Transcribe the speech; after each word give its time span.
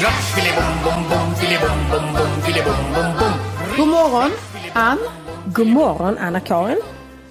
Rutsch, 0.00 0.34
filibom, 0.34 0.74
bom, 0.84 1.08
bom, 1.10 1.34
filibom, 1.34 1.78
bom, 1.90 2.14
bom, 2.14 2.42
filibom, 2.42 2.74
bom, 2.94 3.12
bom. 3.18 3.32
God 3.76 3.88
morgon, 3.88 4.30
Ann. 4.72 4.98
God 5.54 5.66
morgon 5.66 6.18
Anna-Karin. 6.18 6.78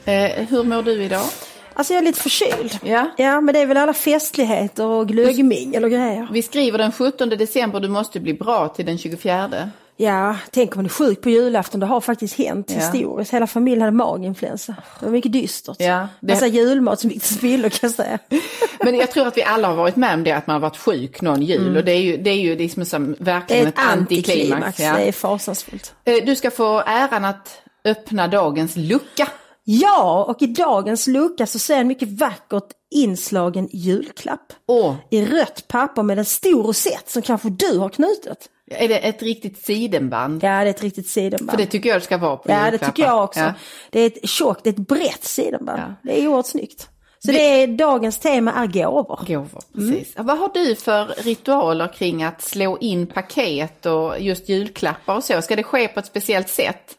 Eh, 0.06 0.14
hur 0.50 0.64
mår 0.64 0.82
du 0.84 1.04
idag? 1.04 1.26
Alltså 1.74 1.94
jag 1.94 2.02
är 2.02 2.06
lite 2.06 2.20
förkyld. 2.22 2.80
Ja. 2.84 3.12
Ja 3.18 3.42
men 3.42 3.54
det 3.54 3.60
är 3.62 3.66
väl 3.66 3.78
alla 3.78 3.94
festligheter 3.94 4.86
och 4.86 5.08
glöggmingel 5.08 5.84
och 5.84 5.92
grejer. 5.92 6.28
Vi 6.32 6.42
skriver 6.42 6.78
den 6.78 6.92
17 6.92 7.30
december, 7.30 7.80
du 7.80 7.88
måste 7.88 8.20
bli 8.20 8.34
bra 8.34 8.68
till 8.68 8.86
den 8.86 8.98
24. 8.98 9.70
Ja, 10.02 10.36
tänk 10.52 10.76
om 10.76 10.80
man 10.80 10.86
är 10.86 10.90
sjuk 10.90 11.22
på 11.22 11.30
julafton. 11.30 11.80
Det 11.80 11.86
har 11.86 12.02
faktiskt 12.02 12.38
hänt 12.38 12.72
Ja. 12.72 12.76
historiskt. 12.80 13.34
Hela 13.34 13.48
familjen 13.48 13.82
hade 13.82 13.92
maginfluensa. 13.98 14.76
Det 15.00 15.06
var 15.06 15.12
mycket 15.12 15.32
dystert. 15.34 15.76
Ja, 15.80 16.08
det- 16.20 16.34
Massa 16.34 16.48
julmat 16.48 17.00
som 17.00 17.10
gick 17.10 17.24
till 17.24 17.36
spillo 17.36 17.70
kan 17.70 17.80
jag 17.82 17.92
säga. 17.92 18.20
Men 18.84 18.96
jag 18.96 19.12
tror 19.12 19.28
att 19.28 19.38
vi 19.38 19.44
alla 19.44 19.68
har 19.68 19.76
varit 19.76 19.96
med 19.96 20.14
om 20.14 20.24
det, 20.24 20.32
att 20.32 20.48
man 20.48 20.54
har 20.54 20.62
varit 20.62 20.78
sjuk 20.78 21.22
någon 21.22 21.42
jul. 21.42 21.78
Och 21.78 21.84
det 21.86 21.92
är 21.92 22.02
ju, 22.02 22.18
det 22.18 22.30
är 22.30 22.36
ju 22.40 22.56
liksom 22.56 22.86
som 22.86 23.04
Mm. 23.04 23.16
Verkligen 23.20 23.68
ett 23.68 23.74
ett 23.74 23.80
antiklimax. 23.80 24.30
antiklimax. 24.66 24.80
Ja. 24.80 24.94
Det 24.94 25.08
är 25.08 25.12
fasansfullt. 25.12 25.94
Eh, 26.06 26.26
Du 26.26 26.36
ska 26.36 26.52
få 26.52 26.80
äran 26.86 27.26
att 27.26 27.62
öppna 27.86 28.28
dagens 28.28 28.76
lucka. 28.76 29.28
Ja, 29.64 30.24
och 30.30 30.42
i 30.42 30.46
dagens 30.48 31.08
lucka 31.08 31.46
så 31.48 31.60
ser 31.60 31.74
jag 31.74 31.82
en 31.82 31.88
mycket 31.88 32.10
vackert 32.10 32.64
inslagen 32.96 33.70
julklapp. 33.72 34.54
Åh, 34.68 34.96
I 35.12 35.26
rött 35.26 35.68
papper 35.68 36.04
med 36.04 36.20
en 36.20 36.26
stor 36.26 36.64
rosett 36.64 37.10
som 37.10 37.22
kanske 37.22 37.50
du 37.50 37.78
har 37.78 37.90
knutit. 37.90 38.50
Är 38.70 38.88
det 38.88 38.98
ett 38.98 39.22
riktigt 39.22 39.66
sidenband? 39.66 40.44
Ja, 40.44 40.50
det 40.50 40.56
är 40.56 40.66
ett 40.66 40.84
riktigt 40.84 41.08
sidenband. 41.08 41.52
För 41.52 41.58
det 41.58 41.66
tycker 41.66 41.90
jag 41.90 41.98
det 42.02 42.06
ska 42.06 42.18
vara 42.18 42.38
på 42.38 42.52
Ja, 42.52 42.72
det 42.72 42.78
tycker 42.78 43.04
jag 43.04 43.24
också. 43.24 43.40
Ja. 43.40 43.54
Det 43.90 44.00
är 44.00 44.08
ett 44.08 44.30
tjockt, 44.30 44.68
ett 44.68 44.76
brett 44.78 45.24
sidenband. 45.24 45.82
Ja. 45.82 45.94
Det 46.04 46.22
är 46.22 46.28
oerhört 46.28 46.46
snyggt. 46.46 46.90
Så 47.26 47.32
det 47.32 47.62
är, 47.64 47.68
dagens 47.68 48.18
tema 48.20 48.54
är 48.54 48.68
gåvor. 48.68 49.20
Gåvor, 49.28 49.62
Mm. 49.78 49.92
precis. 49.92 50.14
Vad 50.18 50.38
har 50.40 50.52
du 50.54 50.76
för 50.76 51.06
ritualer 51.06 51.94
kring 51.94 52.24
att 52.24 52.42
slå 52.42 52.78
in 52.78 53.08
paket 53.08 53.86
och 53.86 54.20
just 54.20 54.50
julklappar 54.50 55.16
och 55.16 55.24
så? 55.24 55.42
Ska 55.42 55.56
det 55.56 55.64
ske 55.64 55.88
på 55.88 56.00
ett 56.00 56.06
speciellt 56.06 56.50
sätt? 56.50 56.96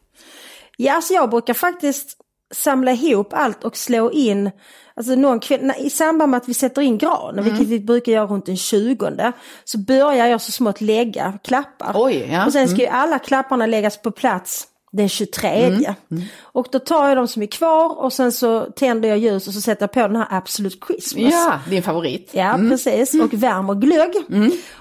Ja, 0.76 0.94
alltså 0.94 1.14
jag 1.14 1.30
brukar 1.30 1.54
faktiskt 1.54 2.16
samla 2.54 2.92
ihop 2.92 3.32
allt 3.32 3.64
och 3.64 3.76
slå 3.76 4.10
in, 4.10 4.50
alltså 4.94 5.14
någon 5.14 5.40
kväll, 5.40 5.72
i 5.78 5.90
samband 5.90 6.30
med 6.30 6.38
att 6.38 6.48
vi 6.48 6.54
sätter 6.54 6.82
in 6.82 6.98
granen, 6.98 7.38
Mm. 7.38 7.44
vilket 7.44 7.68
vi 7.68 7.80
brukar 7.80 8.12
göra 8.12 8.26
runt 8.26 8.46
den 8.46 8.56
20, 8.56 9.32
så 9.64 9.78
börjar 9.78 10.26
jag 10.26 10.40
så 10.40 10.52
smått 10.52 10.80
lägga 10.80 11.38
klappar. 11.44 11.92
Oj, 11.94 12.28
ja. 12.32 12.46
Och 12.46 12.52
sen 12.52 12.68
ska 12.68 12.76
ju 12.80 12.86
alla 12.86 13.18
klapparna 13.18 13.66
läggas 13.66 14.02
på 14.02 14.10
plats 14.10 14.66
den 14.92 15.08
23. 15.08 15.48
Mm. 15.48 15.94
Och 16.42 16.66
då 16.72 16.78
tar 16.78 17.08
jag 17.08 17.16
de 17.16 17.28
som 17.28 17.42
är 17.42 17.46
kvar 17.46 17.98
och 17.98 18.12
sen 18.12 18.32
så 18.32 18.64
tänder 18.64 19.08
jag 19.08 19.18
ljus 19.18 19.48
och 19.48 19.54
så 19.54 19.60
sätter 19.60 19.82
jag 19.82 19.92
på 19.92 20.00
den 20.00 20.16
här 20.16 20.26
Absolute 20.30 20.76
Christmas. 20.86 21.32
Ja, 21.32 21.60
din 21.68 21.82
favorit. 21.82 22.30
Ja, 22.32 22.58
precis. 22.70 23.14
Och 23.14 23.34
värmer 23.34 23.74
glögg. 23.74 24.14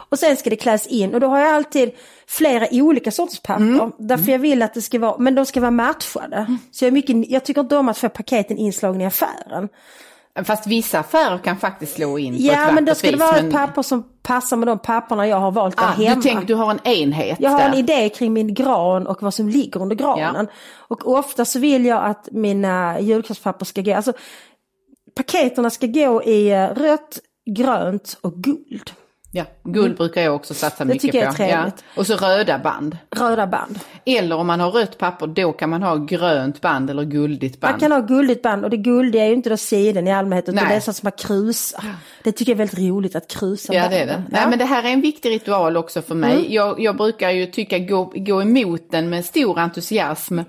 Och 0.09 0.19
sen 0.19 0.37
ska 0.37 0.49
det 0.49 0.55
kläs 0.55 0.87
in 0.87 1.13
och 1.13 1.19
då 1.19 1.27
har 1.27 1.39
jag 1.39 1.53
alltid 1.53 1.91
flera 2.27 2.67
olika 2.71 3.11
sorters 3.11 3.39
papper. 3.39 3.91
Därför 3.97 4.31
jag 4.31 4.39
vill 4.39 4.61
att 4.61 4.73
det 4.73 4.81
ska 4.81 4.99
vara, 4.99 5.17
men 5.17 5.35
de 5.35 5.45
ska 5.45 5.59
vara 5.59 5.71
matchade. 5.71 6.57
Så 6.71 6.85
jag, 6.85 6.87
är 6.87 6.91
mycket, 6.91 7.29
jag 7.29 7.45
tycker 7.45 7.61
inte 7.61 7.77
om 7.77 7.89
att 7.89 7.97
få 7.97 8.09
paketen 8.09 8.57
inslagna 8.57 9.03
i 9.03 9.07
affären. 9.07 9.69
Fast 10.45 10.67
vissa 10.67 10.99
affärer 10.99 11.37
kan 11.37 11.57
faktiskt 11.57 11.95
slå 11.95 12.17
in 12.17 12.33
på 12.33 12.37
ett 12.39 12.43
Ja, 12.45 12.71
men 12.71 12.85
då 12.85 12.95
ska 12.95 13.07
det 13.07 13.13
vis, 13.13 13.19
vara 13.21 13.31
men- 13.31 13.47
ett 13.47 13.53
papper 13.53 13.81
som 13.81 14.03
passar 14.23 14.57
med 14.57 14.67
de 14.67 14.79
papperna 14.79 15.27
jag 15.27 15.37
har 15.39 15.51
valt 15.51 15.77
där 15.77 15.83
Ah, 15.83 15.87
hemma. 15.87 16.15
du, 16.15 16.21
tänk, 16.21 16.47
du 16.47 16.55
har 16.55 16.71
en 16.71 16.79
enhet 16.87 17.37
Jag 17.39 17.49
har 17.49 17.59
där. 17.59 17.67
en 17.67 17.73
idé 17.73 18.09
kring 18.09 18.33
min 18.33 18.53
gran 18.53 19.07
och 19.07 19.21
vad 19.21 19.33
som 19.33 19.49
ligger 19.49 19.81
under 19.81 19.95
granen. 19.95 20.47
Och 20.77 21.07
ofta 21.07 21.45
så 21.45 21.59
vill 21.59 21.85
jag 21.85 22.03
att 22.03 22.27
mina 22.31 22.99
julklappspapper 22.99 23.65
ska 23.65 23.81
gå, 23.81 23.93
alltså 23.95 24.13
paketerna 25.15 25.69
ska 25.69 25.87
gå 25.87 26.23
i 26.23 26.51
eh, 26.51 26.67
rött, 26.67 27.19
grönt 27.55 28.17
och 28.21 28.33
guld. 28.33 28.91
Ja, 29.31 29.45
guld 29.63 29.97
brukar 29.97 30.21
jag 30.21 30.35
också 30.35 30.53
satsa 30.53 30.85
mycket 30.85 31.01
tycker 31.01 31.17
jag 31.19 31.39
är 31.39 31.63
på. 31.63 31.69
Ja. 31.69 31.71
Och 31.95 32.07
så 32.07 32.15
röda 32.15 32.59
band. 32.59 32.97
Röda 33.15 33.47
band. 33.47 33.79
Eller 34.05 34.35
om 34.35 34.47
man 34.47 34.59
har 34.59 34.71
rött 34.71 34.97
papper, 34.97 35.27
då 35.27 35.51
kan 35.51 35.69
man 35.69 35.83
ha 35.83 35.95
grönt 35.95 36.61
band 36.61 36.89
eller 36.89 37.03
guldigt 37.03 37.59
band. 37.59 37.71
Man 37.71 37.79
kan 37.79 37.91
ha 37.91 37.99
guldigt 37.99 38.41
band 38.41 38.63
och 38.63 38.69
det 38.69 38.77
guldiga 38.77 39.23
är 39.23 39.27
ju 39.27 39.33
inte 39.33 39.49
då 39.49 39.57
siden 39.57 40.07
i 40.07 40.13
allmänhet 40.13 40.45
utan 40.49 40.55
Nej. 40.55 40.65
det 40.69 40.75
är 40.75 40.79
sånt 40.79 40.97
som 40.97 41.05
man 41.07 41.11
krusar. 41.11 41.83
Det 42.23 42.31
tycker 42.31 42.51
jag 42.51 42.55
är 42.55 42.57
väldigt 42.57 42.79
roligt 42.79 43.15
att 43.15 43.27
krusa 43.27 43.73
Ja, 43.73 43.89
det 43.89 43.97
är 43.97 44.05
det. 44.05 44.13
banden. 44.13 44.31
Nej, 44.31 44.49
men 44.49 44.59
det 44.59 44.65
här 44.65 44.83
är 44.83 44.89
en 44.89 45.01
viktig 45.01 45.29
ritual 45.29 45.77
också 45.77 46.01
för 46.01 46.15
mig. 46.15 46.33
Mm. 46.33 46.45
Jag, 46.49 46.79
jag 46.79 46.97
brukar 46.97 47.29
ju 47.29 47.45
tycka 47.45 47.79
gå, 47.79 48.11
gå 48.15 48.41
emot 48.41 48.91
den 48.91 49.09
med 49.09 49.25
stor 49.25 49.59
entusiasm. 49.59 50.39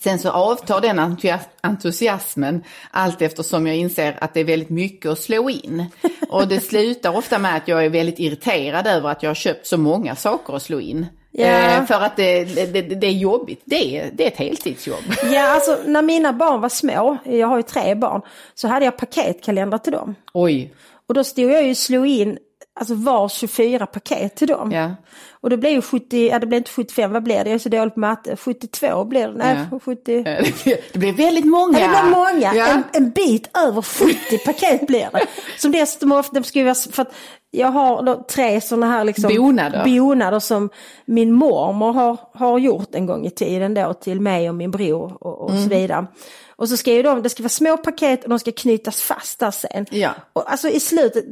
Sen 0.00 0.18
så 0.18 0.30
avtar 0.30 0.80
den 0.80 0.98
entusias- 1.00 1.48
entusiasmen 1.60 2.64
allt 2.90 3.22
eftersom 3.22 3.66
jag 3.66 3.76
inser 3.76 4.18
att 4.20 4.34
det 4.34 4.40
är 4.40 4.44
väldigt 4.44 4.70
mycket 4.70 5.10
att 5.10 5.18
slå 5.18 5.50
in. 5.50 5.86
Och 6.28 6.48
det 6.48 6.60
slutar 6.60 7.16
ofta 7.16 7.38
med 7.38 7.56
att 7.56 7.68
jag 7.68 7.84
är 7.84 7.88
väldigt 7.88 8.18
irriterad 8.18 8.86
över 8.86 9.08
att 9.08 9.22
jag 9.22 9.30
har 9.30 9.34
köpt 9.34 9.66
så 9.66 9.76
många 9.76 10.16
saker 10.16 10.56
att 10.56 10.62
slå 10.62 10.80
in. 10.80 11.06
Eh, 11.38 11.84
för 11.84 12.00
att 12.00 12.16
det, 12.16 12.44
det, 12.44 12.82
det 12.82 13.06
är 13.06 13.10
jobbigt. 13.10 13.62
Det 13.64 13.98
är, 13.98 14.10
det 14.12 14.24
är 14.24 14.28
ett 14.28 14.36
heltidsjobb. 14.36 15.04
Ja, 15.32 15.48
alltså 15.54 15.78
när 15.86 16.02
mina 16.02 16.32
barn 16.32 16.60
var 16.60 16.68
små, 16.68 17.16
jag 17.24 17.46
har 17.46 17.56
ju 17.56 17.62
tre 17.62 17.94
barn, 17.94 18.22
så 18.54 18.68
hade 18.68 18.84
jag 18.84 18.96
paketkalendrar 18.96 19.78
till 19.78 19.92
dem. 19.92 20.14
Oj. 20.34 20.74
Och 21.08 21.14
då 21.14 21.24
stod 21.24 21.50
jag 21.50 21.64
ju 21.64 21.70
och 21.70 21.76
slog 21.76 22.06
in 22.06 22.38
alltså 22.80 22.94
var 22.94 23.28
24 23.28 23.86
paket 23.86 24.36
till 24.36 24.48
dem. 24.48 24.72
Ja. 24.72 24.90
Och 25.40 25.50
det 25.50 25.56
blev 25.56 25.72
ju 25.72 25.82
70, 25.82 26.28
ja 26.28 26.38
det 26.38 26.46
blev 26.46 26.58
inte 26.58 26.70
75, 26.70 27.12
vad 27.12 27.22
blev 27.22 27.44
det? 27.44 27.50
Jag 27.50 27.54
är 27.54 27.58
så 27.58 27.68
dålig 27.68 27.94
på 27.94 28.00
matte. 28.00 28.36
72 28.36 29.04
blev 29.04 29.32
det, 29.32 29.38
nej 29.38 29.58
Ja. 29.72 29.78
70. 29.84 30.16
Eh, 30.16 30.46
Det 30.92 30.98
blir 30.98 31.12
väldigt 31.12 31.44
många. 31.46 31.80
Ja, 31.80 31.86
det 31.86 31.92
blev 32.02 32.10
många. 32.18 32.54
Ja. 32.54 32.66
En, 32.66 32.82
en 32.92 33.10
bit 33.10 33.56
över 33.58 33.82
70 33.82 34.38
paket 34.44 34.86
blir 34.86 35.08
det. 35.12 35.26
Som 35.58 35.72
dessutom 35.72 36.12
ofta 36.12 36.42
skrivs, 36.42 36.88
för 36.92 37.02
att 37.02 37.14
jag 37.50 37.68
har 37.68 38.22
tre 38.22 38.60
sådana 38.60 38.86
här 38.86 39.04
liksom 39.04 39.36
Bonader. 39.36 39.84
bonader 39.84 40.38
som 40.40 40.70
min 41.06 41.32
mormor 41.32 41.92
har, 41.92 42.16
har 42.34 42.58
gjort 42.58 42.94
en 42.94 43.06
gång 43.06 43.26
i 43.26 43.30
tiden 43.30 43.74
då 43.74 43.94
till 43.94 44.20
mig 44.20 44.48
och 44.48 44.54
min 44.54 44.70
bror 44.70 45.16
och, 45.20 45.40
och 45.40 45.50
Mm. 45.50 45.62
så 45.62 45.68
vidare. 45.68 46.06
Och 46.64 46.68
så 46.68 46.76
skriver 46.76 47.02
de, 47.02 47.22
det 47.22 47.28
ska 47.28 47.42
vara 47.42 47.48
små 47.48 47.76
paket 47.76 48.22
och 48.22 48.28
de 48.28 48.38
ska 48.38 48.52
knytas 48.52 49.02
fast 49.02 49.38
där 49.38 49.50
sen. 49.50 49.86
Ja. 49.90 50.10
Och 50.32 50.50
alltså 50.52 50.68
i 50.68 50.80
slutet, 50.80 51.24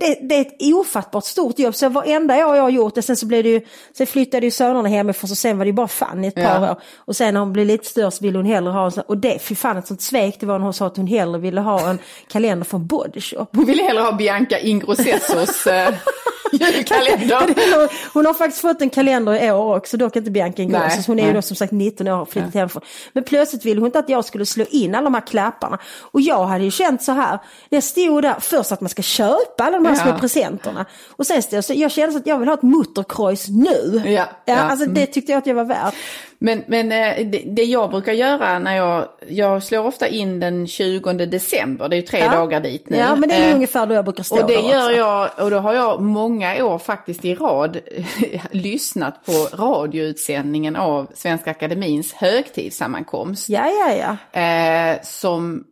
det, 0.00 0.18
det, 0.28 0.34
är 0.34 0.40
ett 0.40 0.74
ofattbart 0.74 1.24
stort 1.24 1.58
jobb. 1.58 1.74
Så 1.74 1.88
varenda 1.88 2.46
år 2.46 2.56
jag 2.56 2.62
har 2.62 2.70
gjort 2.70 2.94
det, 2.94 3.02
sen 3.02 3.16
så 3.16 3.26
blev 3.26 3.42
det 3.42 3.48
ju, 3.48 3.60
sen 3.96 4.06
flyttade 4.06 4.46
ju 4.46 4.50
sönerna 4.50 4.88
hemifrån 4.88 5.28
så 5.28 5.34
sen 5.34 5.58
var 5.58 5.64
det 5.64 5.68
ju 5.68 5.72
bara 5.72 5.88
Fanny 5.88 6.28
ett 6.28 6.34
par 6.34 6.42
Ja. 6.42 6.70
år. 6.70 6.80
Och 6.96 7.16
sen 7.16 7.34
när 7.34 7.40
hon 7.40 7.52
blev 7.52 7.66
lite 7.66 7.86
större 7.86 8.10
så 8.10 8.24
ville 8.24 8.38
hon 8.38 8.46
hellre 8.46 8.70
ha 8.70 8.84
en 8.84 8.92
sån, 8.92 9.04
och 9.06 9.18
det, 9.18 9.38
fy 9.42 9.54
fan 9.54 9.76
ett 9.76 9.86
sånt 9.86 10.02
svek 10.02 10.36
det 10.40 10.46
var 10.46 10.58
när 10.58 10.64
hon 10.64 10.74
sa 10.74 10.86
att 10.86 10.96
hon 10.96 11.06
hellre 11.06 11.38
ville 11.38 11.60
ha 11.60 11.90
en 11.90 11.98
kalender 12.28 12.64
från 12.64 12.86
Body 12.86 13.20
Shop. 13.20 13.46
Hon 13.52 13.64
vill 13.64 13.80
hellre 13.80 14.02
ha 14.02 14.12
Bianca 14.12 14.58
Ingrosessos 14.58 15.66
eh, 16.60 16.76
julkalender. 16.76 18.12
Hon 18.14 18.26
har 18.26 18.34
faktiskt 18.34 18.60
fått 18.60 18.82
en 18.82 18.90
kalender 18.90 19.44
i 19.44 19.50
år 19.50 19.76
också, 19.76 19.96
dock 19.96 20.16
inte 20.16 20.30
Bianca 20.30 20.62
Ingrosso. 20.62 21.02
Hon 21.06 21.18
är 21.18 21.22
ju 21.22 21.26
nej. 21.26 21.34
då 21.34 21.42
som 21.42 21.56
sagt 21.56 21.72
19 21.72 22.08
år 22.08 22.20
och 22.20 22.28
flyttat 22.30 22.54
hemifrån. 22.54 22.82
Men 23.12 23.24
plötsligt 23.24 23.64
ville 23.64 23.80
hon 23.80 23.86
inte 23.86 23.98
att 23.98 24.08
jag 24.08 24.24
skulle 24.24 24.46
slå 24.46 24.64
in 24.70 24.94
alla 24.94 25.04
de 25.04 25.14
här 25.14 25.26
klapparna. 25.26 25.78
Och 26.00 26.20
jag 26.20 26.46
hade 26.46 26.64
ju 26.64 26.70
känt 26.70 27.02
så 27.02 27.12
här, 27.12 27.30
när 27.68 27.76
jag 27.76 27.84
stod 27.84 28.22
där, 28.22 28.34
först 28.40 28.72
att 28.72 28.80
man 28.80 28.88
ska 28.90 29.02
köpa 29.02 29.64
alla 29.64 29.76
de 29.78 29.86
här 29.86 29.96
Ja. 29.96 30.02
små 30.02 30.18
presenterna. 30.18 30.86
Och 31.16 31.26
sen 31.26 31.42
stod 31.42 31.56
jag, 31.56 31.64
så 31.64 31.72
jag 31.76 31.90
kände 31.90 32.12
så 32.12 32.18
att 32.18 32.26
jag 32.26 32.38
vill 32.38 32.48
ha 32.48 32.54
ett 32.54 32.62
mutterkreuz 32.62 33.48
nu. 33.48 34.02
Ja, 34.06 34.28
ja. 34.44 34.54
alltså 34.56 34.86
det 34.86 35.06
tyckte 35.06 35.32
jag 35.32 35.38
att 35.38 35.46
jag 35.46 35.54
var 35.54 35.64
värd. 35.64 35.94
Men, 36.40 36.64
men 36.66 36.92
eh, 36.92 37.26
det, 37.26 37.42
det 37.46 37.64
jag 37.64 37.90
brukar 37.90 38.12
göra 38.12 38.58
när 38.58 38.76
jag, 38.76 39.08
jag 39.28 39.62
slår 39.62 39.86
ofta 39.86 40.08
in 40.08 40.40
den 40.40 40.66
20 40.66 41.12
december, 41.12 41.88
det 41.88 41.96
är 41.96 42.00
ju 42.00 42.06
tre 42.06 42.18
Ja. 42.20 42.30
dagar 42.32 42.60
dit 42.60 42.90
nu. 42.90 42.96
Ja, 42.96 43.16
men 43.16 43.28
det 43.28 43.34
är 43.34 43.48
Eh, 43.48 43.54
ungefär 43.54 43.86
då 43.86 43.94
jag 43.94 44.04
brukar 44.04 44.22
stå 44.22 44.40
Och 44.40 44.46
det 44.46 44.54
gör 44.60 44.90
jag, 44.90 45.30
och 45.38 45.50
då 45.50 45.58
har 45.58 45.74
jag 45.74 46.00
många 46.02 46.64
år 46.64 46.78
faktiskt 46.78 47.24
i 47.24 47.34
rad 47.34 47.78
lyssnat 48.50 49.24
på 49.26 49.32
radioutsändningen 49.56 50.76
av 50.76 51.06
Svenska 51.14 51.50
Akademins 51.50 52.12
högtidssammankomst. 52.12 53.48
Ja, 53.48 53.66
ja, 53.66 54.16
ja. 54.32 54.40
Eh, 54.40 54.98
som, 55.02 55.64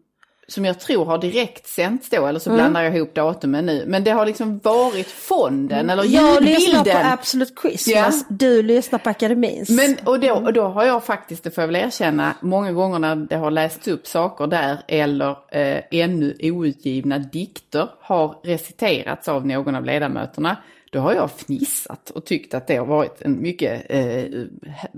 som 0.48 0.64
jag 0.64 0.80
tror 0.80 1.04
har 1.04 1.18
direkt 1.18 1.66
sänts 1.66 2.10
då, 2.10 2.26
eller 2.26 2.40
så 2.40 2.50
Mm. 2.50 2.56
blandar 2.58 2.82
jag 2.82 2.96
ihop 2.96 3.14
datumen 3.14 3.66
nu. 3.66 3.84
Men 3.86 4.04
det 4.04 4.10
har 4.10 4.26
liksom 4.26 4.58
varit 4.58 5.06
fonden, 5.10 5.90
eller 5.90 6.04
Jag 6.04 6.42
lyssnar 6.42 6.60
på 6.62 6.76
ljudbilden. 6.76 7.06
Absolute 7.12 7.52
Christmas, 7.62 8.24
du 8.28 8.62
lyssnar 8.62 8.98
på 8.98 9.10
Akademins. 9.10 9.68
Men, 9.68 9.96
och, 10.04 10.20
då, 10.20 10.32
och 10.32 10.52
då 10.52 10.62
har 10.62 10.84
jag 10.84 11.04
faktiskt, 11.04 11.44
det 11.44 11.50
får 11.50 11.62
jag 11.62 11.68
väl 11.68 11.76
erkänna, 11.76 12.34
många 12.40 12.72
gånger 12.72 12.98
när 12.98 13.16
det 13.16 13.36
har 13.36 13.50
lästs 13.50 13.88
upp 13.88 14.06
saker 14.06 14.46
där 14.46 14.78
eller 14.88 15.30
eh, 15.52 15.82
ännu 15.90 16.36
outgivna 16.42 17.18
dikter 17.18 17.88
har 18.00 18.34
reciterats 18.44 19.28
av 19.28 19.46
någon 19.46 19.74
av 19.74 19.84
ledamöterna, 19.84 20.56
då 20.90 20.98
har 20.98 21.14
jag 21.14 21.30
fnissat 21.30 22.10
och 22.10 22.24
tyckt 22.24 22.54
att 22.54 22.66
det 22.66 22.76
har 22.76 22.86
varit 22.86 23.22
en 23.22 23.42
mycket 23.42 23.82
eh, 23.88 24.24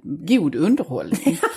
god 0.03 0.55
underhållning. 0.55 1.39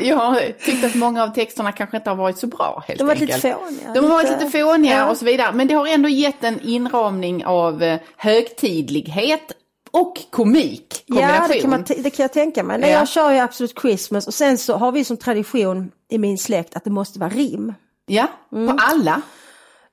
Jag, 0.00 0.16
har 0.16 0.52
tyckt 0.64 0.84
att 0.84 0.94
många 0.94 1.22
av 1.22 1.28
texterna 1.28 1.72
kanske 1.72 1.96
inte 1.96 2.10
har 2.10 2.16
varit 2.16 2.38
så 2.38 2.46
bra 2.46 2.84
helt 2.88 2.98
De 2.98 3.04
har 3.04 3.14
varit 3.14 3.22
enkelt. 3.22 3.44
lite 3.44 3.56
fåniga. 3.58 3.92
De 3.94 4.00
har 4.00 4.08
varit 4.10 4.30
lite 4.30 4.58
fåniga 4.58 4.96
Ja. 4.96 5.10
och 5.10 5.16
så 5.16 5.24
vidare. 5.24 5.52
Men 5.52 5.66
det 5.66 5.74
har 5.74 5.86
ändå 5.86 6.08
gett 6.08 6.44
en 6.44 6.60
inramning 6.60 7.44
av 7.46 7.82
eh, 7.82 8.00
högtidlighet 8.16 9.52
och 9.90 10.18
komik. 10.30 11.02
Ja, 11.06 11.46
det 11.48 11.60
kan, 11.60 11.70
man, 11.70 11.84
det 11.88 12.10
kan 12.10 12.24
jag 12.24 12.32
tänka 12.32 12.62
mig. 12.62 12.78
Nej, 12.78 12.90
Ja. 12.90 12.98
Jag 12.98 13.08
kör 13.08 13.30
ju 13.32 13.38
Absolute 13.38 13.80
Christmas 13.80 14.26
och 14.26 14.34
sen 14.34 14.58
så 14.58 14.76
har 14.76 14.92
vi 14.92 15.04
som 15.04 15.16
tradition 15.16 15.90
i 16.10 16.18
min 16.18 16.38
släkt 16.38 16.76
att 16.76 16.84
det 16.84 16.90
måste 16.90 17.18
vara 17.18 17.30
rim. 17.30 17.74
Ja, 18.06 18.26
Mm. 18.52 18.66
på 18.76 18.82
alla. 18.84 19.20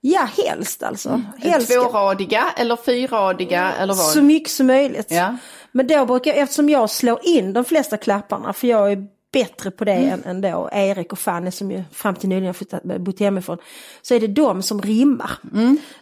Ja, 0.01 0.27
helst 0.45 0.83
alltså. 0.83 1.21
Helst 1.37 1.71
ska- 1.71 1.83
Tvåradiga 1.83 2.43
eller 2.57 2.75
fyrradiga 2.75 3.71
eller 3.79 3.93
vad? 3.93 4.05
Så 4.05 4.21
mycket 4.21 4.49
som 4.51 4.67
möjligt. 4.67 5.07
Ja. 5.11 5.35
Men 5.71 5.87
då 5.87 6.05
brukar 6.05 6.31
jag, 6.31 6.39
eftersom 6.39 6.69
jag 6.69 6.89
slår 6.89 7.19
in 7.23 7.53
de 7.53 7.65
flesta 7.65 7.97
klapparna, 7.97 8.53
för 8.53 8.67
jag 8.67 8.91
är 8.91 9.07
bättre 9.35 9.71
på 9.71 9.85
det 9.85 9.91
Mm. 9.91 10.09
än, 10.13 10.23
än 10.23 10.41
då 10.41 10.69
Erik 10.71 11.11
och 11.13 11.19
Fanny 11.19 11.51
som 11.51 11.71
ju 11.71 11.83
fram 11.91 12.15
till 12.15 12.29
nyligen 12.29 12.45
har 12.45 12.53
flyttat, 12.53 12.83
bott 12.83 13.19
hemifrån. 13.19 13.57
Så 14.01 14.13
är 14.13 14.19
det 14.19 14.27
de 14.27 14.61
som 14.63 14.81
rimmar. 14.81 15.31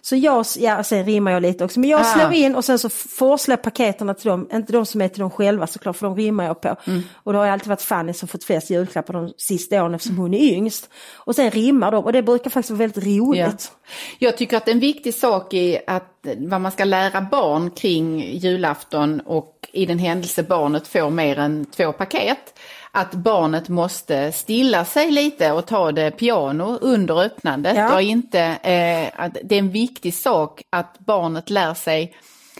Så 0.01 0.15
jag, 0.15 0.45
ja 0.59 0.83
sen 0.83 1.05
rimmar 1.05 1.31
jag 1.31 1.41
lite 1.41 1.65
också, 1.65 1.79
men 1.79 1.89
jag 1.89 1.99
Mm. 1.99 2.11
Ah. 2.11 2.19
slår 2.19 2.33
in 2.33 2.55
och 2.55 2.65
sen 2.65 2.79
så 2.79 2.89
forslar 2.89 3.53
jag 3.53 3.63
paketerna 3.63 4.13
till 4.13 4.27
dem, 4.29 4.47
inte 4.53 4.73
de 4.73 4.85
som 4.85 5.01
är 5.01 5.07
till 5.07 5.19
dem 5.19 5.29
själva 5.29 5.67
såklart, 5.67 5.95
för 5.97 6.05
de 6.07 6.15
rimmar 6.15 6.45
jag 6.45 6.61
på. 6.61 6.75
Mm. 6.87 7.03
Och 7.13 7.33
då 7.33 7.39
har 7.39 7.47
alltid 7.47 7.67
varit 7.67 7.81
Fanny 7.81 8.13
som 8.13 8.27
fått 8.27 8.43
flest 8.43 8.69
julklappar 8.69 9.13
de 9.13 9.33
sista 9.37 9.83
åren 9.83 9.93
eftersom 9.95 10.17
hon 10.17 10.33
är 10.33 10.53
yngst. 10.53 10.89
Och 11.15 11.35
sen 11.35 11.51
rimmar 11.51 11.91
de 11.91 12.03
och 12.03 12.13
det 12.13 12.23
brukar 12.23 12.49
faktiskt 12.49 12.69
vara 12.71 12.77
väldigt 12.77 13.03
roligt. 13.05 13.71
Ja. 13.71 13.93
Jag 14.19 14.37
tycker 14.37 14.57
att 14.57 14.67
en 14.67 14.79
viktig 14.79 15.13
sak 15.13 15.53
är 15.53 15.81
att 15.87 16.09
vad 16.37 16.61
man 16.61 16.71
ska 16.71 16.83
lära 16.83 17.21
barn 17.21 17.71
kring 17.71 18.19
julafton 18.37 19.19
och 19.19 19.69
i 19.73 19.85
den 19.85 19.99
händelse 19.99 20.43
barnet 20.43 20.87
får 20.87 21.09
mer 21.09 21.39
än 21.39 21.65
två 21.65 21.91
paket, 21.91 22.59
att 22.95 23.13
barnet 23.13 23.69
måste 23.69 24.31
stilla 24.31 24.85
sig 24.85 25.11
lite 25.11 25.51
och 25.51 25.65
ta 25.65 25.91
det 25.91 26.11
piano 26.11 26.77
under 26.81 27.21
öppnandet. 27.21 27.77
Ja. 27.77 27.95
Och 27.95 28.01
inte, 28.01 28.39
eh, 28.39 29.23
att 29.23 29.37
det 29.43 29.55
är 29.55 29.59
en 29.59 29.71
viktig 29.71 30.13
sak 30.13 30.61
att 30.69 30.99
barnet 30.99 31.49
lär 31.49 31.73
sig 31.73 32.15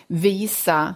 visa 0.08 0.96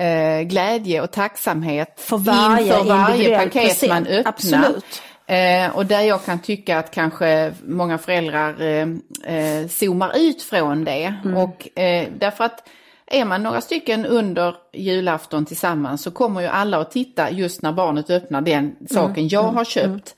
eh, 0.00 0.40
glädje 0.40 1.00
och 1.00 1.10
tacksamhet 1.10 2.00
För 2.00 2.16
varje 2.18 2.78
inför 2.78 2.84
varje 2.84 3.38
paket 3.38 3.88
man 3.88 4.04
present. 4.04 4.08
öppnar. 4.08 4.28
Absolut. 4.28 5.02
Eh, 5.26 5.76
och 5.76 5.86
där 5.86 6.00
jag 6.00 6.24
kan 6.24 6.38
tycka 6.38 6.78
att 6.78 6.90
kanske 6.90 7.52
många 7.66 7.98
föräldrar 7.98 8.62
eh, 8.62 8.88
eh, 9.36 9.68
zoomar 9.68 10.12
ut 10.18 10.42
från 10.42 10.84
det. 10.84 11.14
Mm. 11.24 11.36
Och 11.36 11.78
eh, 11.78 12.08
därför 12.18 12.44
att 12.44 12.68
är 13.10 13.24
man 13.24 13.42
några 13.42 13.60
stycken 13.60 14.06
under 14.06 14.54
julafton 14.72 15.44
tillsammans 15.44 16.02
så 16.02 16.10
kommer 16.10 16.40
ju 16.40 16.46
alla 16.46 16.78
att 16.78 16.90
titta 16.90 17.30
just 17.30 17.62
när 17.62 17.72
barnet 17.72 18.10
öppnar 18.10 18.40
den 18.40 18.76
saken 18.90 19.14
Mm. 19.16 19.28
jag 19.28 19.42
har 19.42 19.64
köpt. 19.64 20.14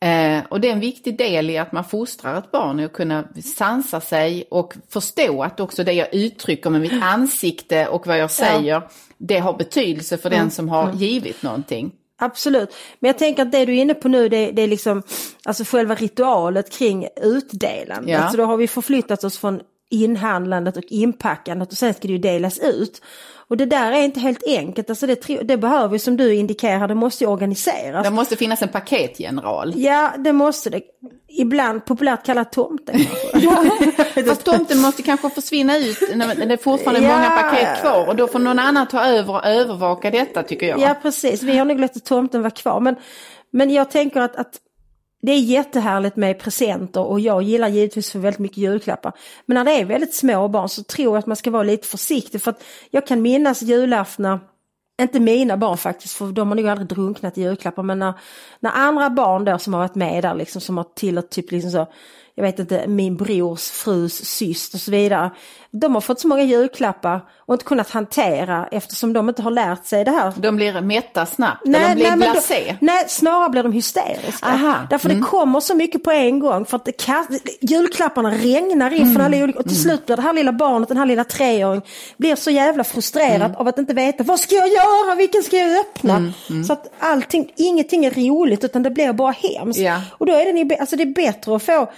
Eh, 0.00 0.38
och 0.48 0.60
det 0.60 0.68
är 0.68 0.72
en 0.72 0.80
viktig 0.80 1.18
del 1.18 1.50
i 1.50 1.58
att 1.58 1.72
man 1.72 1.84
fostrar 1.84 2.38
ett 2.38 2.50
barn 2.50 2.80
i 2.80 2.84
att 2.84 2.92
kunna 2.92 3.24
sansa 3.56 4.00
sig 4.00 4.44
och 4.50 4.74
förstå 4.88 5.42
att 5.42 5.60
också 5.60 5.84
det 5.84 5.92
jag 5.92 6.14
uttrycker 6.14 6.70
med 6.70 6.80
mitt 6.80 7.02
ansikte 7.02 7.86
och 7.86 8.06
vad 8.06 8.18
jag 8.18 8.30
säger, 8.30 8.82
det 9.18 9.38
har 9.38 9.52
betydelse 9.52 10.18
för 10.18 10.28
Mm. 10.28 10.40
den 10.40 10.50
som 10.50 10.68
har 10.68 10.92
givit 10.92 11.42
någonting. 11.42 11.92
Absolut. 12.18 12.74
Men 13.00 13.08
jag 13.08 13.18
tänker 13.18 13.42
att 13.42 13.52
det 13.52 13.64
du 13.64 13.76
är 13.76 13.80
inne 13.82 13.94
på 13.94 14.08
nu 14.08 14.28
det, 14.28 14.50
det 14.52 14.62
är 14.62 14.66
liksom 14.66 15.02
alltså 15.44 15.64
själva 15.64 15.94
ritualet 15.94 16.72
kring 16.72 17.08
utdelandet. 17.22 18.10
Ja. 18.10 18.18
Alltså 18.18 18.36
då 18.36 18.44
har 18.44 18.56
vi 18.56 18.68
förflyttat 18.68 19.24
oss 19.24 19.38
från 19.38 19.60
inhandlandet 19.92 20.76
och 20.76 20.84
inpackandet 20.88 21.72
och 21.72 21.78
sen 21.78 21.94
ska 21.94 22.02
det 22.08 22.12
ju 22.12 22.18
delas 22.18 22.58
ut. 22.58 23.02
Och 23.48 23.56
det 23.56 23.66
där 23.66 23.92
är 23.92 24.02
inte 24.02 24.20
helt 24.20 24.42
enkelt, 24.46 24.90
alltså 24.90 25.06
det, 25.06 25.26
det 25.42 25.56
behöver 25.56 25.92
ju 25.94 25.98
som 25.98 26.16
du 26.16 26.34
indikerar, 26.34 26.88
det 26.88 26.94
måste 26.94 27.24
ju 27.24 27.30
organiseras. 27.30 28.04
Det 28.04 28.10
måste 28.10 28.36
finnas 28.36 28.62
en 28.62 28.68
paketgeneral. 28.68 29.72
Ja, 29.76 30.12
det 30.18 30.32
måste 30.32 30.70
det. 30.70 30.80
Ibland 31.28 31.84
populärt 31.84 32.26
kallat 32.26 32.52
tomten 32.52 32.94
kanske. 33.32 34.24
Fast 34.26 34.44
tomten 34.44 34.78
måste 34.80 35.02
kanske 35.02 35.30
försvinna 35.30 35.78
ut 35.78 35.98
när 36.14 36.34
det 36.46 36.52
är 36.52 36.56
fortfarande 36.56 37.02
Ja. 37.02 37.16
många 37.16 37.30
paket 37.30 37.80
kvar 37.80 38.08
och 38.08 38.16
då 38.16 38.26
får 38.26 38.38
någon 38.38 38.58
annan 38.58 38.86
ta 38.88 39.04
över 39.06 39.32
och 39.34 39.46
övervaka 39.46 40.10
detta 40.10 40.42
tycker 40.42 40.66
jag. 40.66 40.80
Ja 40.80 40.94
precis, 41.02 41.42
vi 41.42 41.58
har 41.58 41.64
nog 41.64 41.80
låtit 41.80 42.04
tomten 42.04 42.42
vara 42.42 42.50
kvar. 42.50 42.80
Men, 42.80 42.96
men 43.50 43.70
jag 43.70 43.90
tänker 43.90 44.20
att, 44.20 44.36
att 44.36 44.58
det 45.22 45.32
är 45.32 45.38
jättehärligt 45.38 46.16
med 46.16 46.38
presenter 46.38 47.00
och 47.00 47.20
jag 47.20 47.42
gillar 47.42 47.68
givetvis 47.68 48.10
för 48.12 48.18
väldigt 48.18 48.38
mycket 48.38 48.58
julklappar. 48.58 49.12
Men 49.46 49.54
när 49.54 49.64
det 49.64 49.80
är 49.80 49.84
väldigt 49.84 50.14
små 50.14 50.48
barn 50.48 50.68
så 50.68 50.82
tror 50.82 51.14
jag 51.14 51.18
att 51.18 51.26
man 51.26 51.36
ska 51.36 51.50
vara 51.50 51.62
lite 51.62 51.88
försiktig 51.88 52.42
för 52.42 52.50
att 52.50 52.64
jag 52.90 53.06
kan 53.06 53.22
minnas 53.22 53.62
julaftnar 53.62 54.40
inte 55.02 55.20
mina 55.20 55.56
barn 55.56 55.76
faktiskt, 55.78 56.14
för 56.14 56.32
de 56.32 56.48
har 56.48 56.54
nog 56.54 56.68
aldrig 56.68 56.88
drunknat 56.88 57.38
i 57.38 57.42
julklappar, 57.42 57.82
men 57.82 57.98
när, 57.98 58.14
när 58.60 58.70
andra 58.70 59.10
barn 59.10 59.44
då 59.44 59.58
som 59.58 59.74
har 59.74 59.80
varit 59.80 59.94
med 59.94 60.24
där 60.24 60.34
liksom, 60.34 60.60
som 60.60 60.76
har 60.76 60.86
tillhört 60.94 61.30
typ 61.30 61.50
liksom 61.50 61.70
så, 61.70 61.86
jag 62.34 62.42
vet 62.44 62.58
inte, 62.58 62.86
min 62.86 63.16
brors 63.16 63.70
frus 63.70 64.24
syster 64.24 64.76
och 64.76 64.80
så 64.80 64.90
vidare. 64.90 65.30
De 65.70 65.94
har 65.94 66.00
fått 66.00 66.20
så 66.20 66.28
många 66.28 66.42
julklappar 66.42 67.20
och 67.38 67.54
inte 67.54 67.64
kunnat 67.64 67.90
hantera 67.90 68.68
eftersom 68.72 69.12
de 69.12 69.28
inte 69.28 69.42
har 69.42 69.50
lärt 69.50 69.86
sig 69.86 70.04
det 70.04 70.10
här 70.10 70.32
De 70.36 70.56
blir 70.56 70.80
mätta 70.80 71.26
snabbt, 71.26 71.66
eller 71.68 71.88
de 71.88 71.94
blir 71.94 72.10
då- 72.10 72.16
blasé. 72.32 72.76
nej, 72.80 73.04
snarare 73.08 73.48
blir 73.50 73.62
de 73.62 73.72
hysteriska. 73.72 74.46
Aha, 74.46 74.74
Därför 74.90 75.08
mm. 75.10 75.20
det 75.22 75.26
kommer 75.28 75.60
så 75.60 75.74
mycket 75.74 76.04
på 76.04 76.10
en 76.10 76.38
gång. 76.38 76.64
För 76.66 76.76
att 76.76 76.84
det 76.84 76.92
kast, 76.92 77.30
julklapparna 77.60 78.30
regnar 78.30 78.90
in 78.92 78.98
från 79.04 79.10
Mm. 79.16 79.26
alla 79.26 79.42
olika... 79.44 79.58
Och 79.58 79.64
till 79.64 79.82
slut 79.82 80.06
blir 80.06 80.16
det 80.16 80.22
här 80.22 80.32
lilla 80.32 80.52
barnet, 80.52 80.88
den 80.88 80.98
här 80.98 81.06
lilla 81.06 81.24
treåringen, 81.24 81.82
blir 82.16 82.36
så 82.36 82.50
jävla 82.50 82.84
frustrerad 82.84 83.42
Mm. 83.42 83.56
av 83.56 83.68
att 83.68 83.78
inte 83.78 83.94
veta 83.94 84.24
vad 84.24 84.40
ska 84.40 84.54
jag 84.54 84.68
göra, 84.68 85.14
vilken 85.14 85.42
ska 85.42 85.56
jag 85.56 85.80
öppna? 85.80 86.32
Så 86.66 86.72
att 86.72 86.92
allting, 86.98 87.52
ingenting 87.56 88.04
är 88.04 88.10
roligt 88.10 88.64
utan 88.64 88.82
det 88.82 88.90
blir 88.90 89.12
bara 89.12 89.32
hemskt. 89.32 89.80
Ja. 89.80 90.00
Och 90.18 90.26
då 90.26 90.32
är 90.32 90.64
det, 90.64 90.76
alltså 90.76 90.96
det 90.96 91.02
är 91.02 91.14
bättre 91.14 91.56
att 91.56 91.62
få 91.62 91.90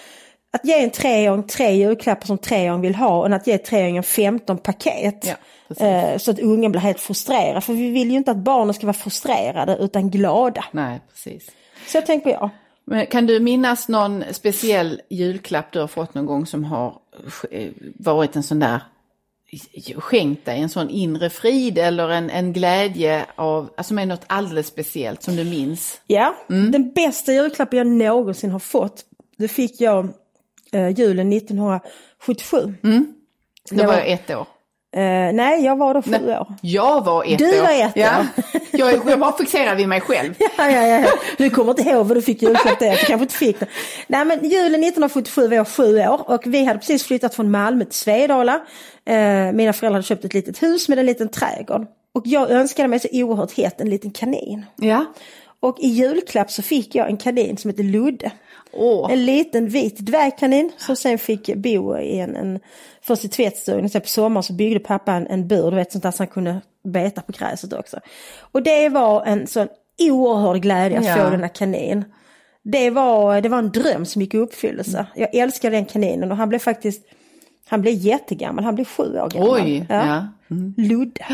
att 0.54 0.64
ge 0.64 0.82
en 0.84 0.90
treåring 0.90 1.42
tre 1.42 1.72
julklappar 1.72 2.26
som 2.26 2.38
treåring 2.38 2.80
vill 2.80 2.94
ha 2.94 3.26
än 3.26 3.32
att 3.32 3.46
ge 3.46 3.58
treåringen 3.58 4.02
15 4.02 4.58
paket. 4.58 5.26
Ja. 5.26 5.86
Eh, 5.86 6.18
så 6.18 6.30
att 6.30 6.38
ungen 6.38 6.72
blir 6.72 6.80
helt 6.80 7.00
frustrerad. 7.00 7.64
För 7.64 7.72
vi 7.72 7.90
vill 7.90 8.10
ju 8.10 8.16
inte 8.16 8.30
att 8.30 8.36
barnen 8.36 8.74
ska 8.74 8.86
vara 8.86 8.94
frustrerade 8.94 9.76
utan 9.80 10.10
glada. 10.10 10.64
Nej, 10.72 11.00
precis. 11.10 11.50
Så 11.86 12.00
tänker 12.00 12.30
jag. 12.30 12.50
Men 12.86 13.06
kan 13.06 13.26
du 13.26 13.40
minnas 13.40 13.88
någon 13.88 14.24
speciell 14.30 15.00
julklapp 15.10 15.72
du 15.72 15.80
har 15.80 15.86
fått 15.86 16.14
någon 16.14 16.26
gång 16.26 16.46
som 16.46 16.64
har 16.64 16.98
eh, 17.50 17.68
varit 17.98 18.36
en 18.36 18.42
sån 18.42 18.58
där 18.58 18.80
skänkt 19.96 20.44
dig 20.44 20.60
en 20.60 20.68
sån 20.68 20.90
inre 20.90 21.30
frid 21.30 21.78
eller 21.78 22.08
en, 22.08 22.30
en 22.30 22.52
glädje 22.52 23.26
av, 23.34 23.70
alltså 23.76 23.94
med 23.94 24.08
något 24.08 24.24
alldeles 24.26 24.66
speciellt 24.66 25.22
som 25.22 25.36
du 25.36 25.44
minns? 25.44 26.00
Ja, 26.06 26.34
Mm. 26.50 26.70
den 26.70 26.92
bästa 26.92 27.32
julklappen 27.32 27.78
jag 27.78 27.86
någonsin 27.86 28.50
har 28.50 28.58
fått, 28.58 29.04
det 29.38 29.48
fick 29.48 29.80
jag 29.80 30.08
eh, 30.74 30.88
julen 30.88 31.32
1977. 31.32 32.74
Då 33.70 33.86
var 33.86 33.94
jag 33.94 34.08
ett 34.10 34.30
år. 34.30 34.46
Eh, 34.96 35.32
nej, 35.32 35.64
jag 35.64 35.76
var 35.76 35.94
då 35.94 36.02
sju 36.02 36.10
år. 36.30 36.54
Jag 36.62 37.04
var 37.04 37.24
ett 37.32 37.38
Du 37.38 37.60
år. 37.60 37.62
var 37.62 37.70
ett 37.86 37.92
ja. 37.96 38.18
år. 38.20 38.26
jag, 38.70 39.10
jag 39.10 39.16
var 39.16 39.32
fixerad 39.32 39.76
vid 39.76 39.88
mig 39.88 40.00
själv. 40.00 40.34
Ja, 40.58 40.70
ja, 40.70 40.86
ja. 40.86 41.08
Du 41.38 41.50
kommer 41.50 41.70
inte 41.70 41.82
ihåg 41.82 42.06
vad 42.06 42.16
du 42.16 42.22
fick 42.22 42.42
julklapp 42.42 42.78
det, 42.78 42.90
du 42.90 42.96
kanske 42.96 43.14
inte 43.22 43.34
fick 43.34 43.60
det. 43.60 43.66
Nej 44.06 44.24
men 44.24 44.38
julen 44.44 44.80
1977 44.84 45.48
var 45.48 45.56
jag 45.56 45.68
sju 45.68 45.98
år 45.98 46.30
och 46.30 46.42
vi 46.46 46.64
hade 46.64 46.78
precis 46.78 47.04
flyttat 47.04 47.34
från 47.34 47.50
Malmö 47.50 47.84
till 47.84 47.94
Svedala. 47.94 48.60
Eh, 49.06 49.52
mina 49.52 49.72
föräldrar 49.72 49.90
hade 49.92 50.02
köpt 50.02 50.24
ett 50.24 50.34
litet 50.34 50.62
hus 50.62 50.88
med 50.88 50.98
en 50.98 51.06
liten 51.06 51.28
trädgård. 51.28 51.86
Och 52.14 52.22
jag 52.26 52.50
önskade 52.50 52.88
mig 52.88 53.00
så 53.00 53.08
oerhört 53.12 53.52
hett 53.52 53.80
en 53.80 53.90
liten 53.90 54.10
kanin. 54.10 54.66
Ja. 54.76 55.04
Och 55.64 55.80
i 55.80 55.86
julklapp 55.86 56.50
så 56.50 56.62
fick 56.62 56.94
jag 56.94 57.08
en 57.10 57.16
kanin 57.16 57.56
som 57.56 57.70
heter 57.70 57.82
Ludde. 57.82 58.32
Åh. 58.72 59.12
En 59.12 59.24
liten 59.26 59.68
vit 59.68 59.98
dvärgkanin 59.98 60.72
som 60.78 60.96
sen 60.96 61.18
fick 61.18 61.54
bo 61.54 61.98
i 61.98 62.18
en, 62.18 62.36
en 62.36 62.60
först 63.02 63.24
i 63.24 63.28
tvättstugan, 63.28 63.88
sen 63.90 64.00
på 64.00 64.06
sommaren 64.08 64.42
så 64.42 64.52
byggde 64.52 64.80
pappa 64.80 65.12
en, 65.12 65.26
en 65.26 65.48
bur, 65.48 65.70
du 65.70 65.76
vet 65.76 65.92
sånt 65.92 66.02
där 66.02 66.10
så 66.10 66.18
han 66.22 66.26
kunde 66.28 66.60
beta 66.84 67.22
på 67.22 67.32
gräset 67.32 67.72
också. 67.72 68.00
Och 68.52 68.62
det 68.62 68.88
var 68.88 69.24
en 69.24 69.46
sån 69.46 69.68
oerhörd 69.98 70.62
glädje 70.62 70.98
att 70.98 71.04
Ja. 71.04 71.16
få 71.16 71.30
denna 71.30 71.48
kanin. 71.48 72.04
Det 72.62 72.90
var, 72.90 73.40
det 73.40 73.48
var 73.48 73.58
en 73.58 73.70
dröm 73.72 74.06
som 74.06 74.22
gick 74.22 74.34
i 74.34 74.38
uppfyllelse. 74.38 75.06
Jag 75.14 75.34
älskade 75.34 75.76
den 75.76 75.84
kaninen 75.84 76.30
och 76.30 76.36
han 76.36 76.48
blev 76.48 76.58
faktiskt, 76.58 77.02
han 77.66 77.80
blev 77.82 77.94
jättegammal, 77.94 78.64
han 78.64 78.74
blev 78.74 78.84
sju 78.84 79.18
år 79.18 79.28
gammal. 79.30 79.50
Oj, 79.60 79.86
ja. 79.88 80.26
Mm. 80.50 80.74
Ludde. 80.76 81.26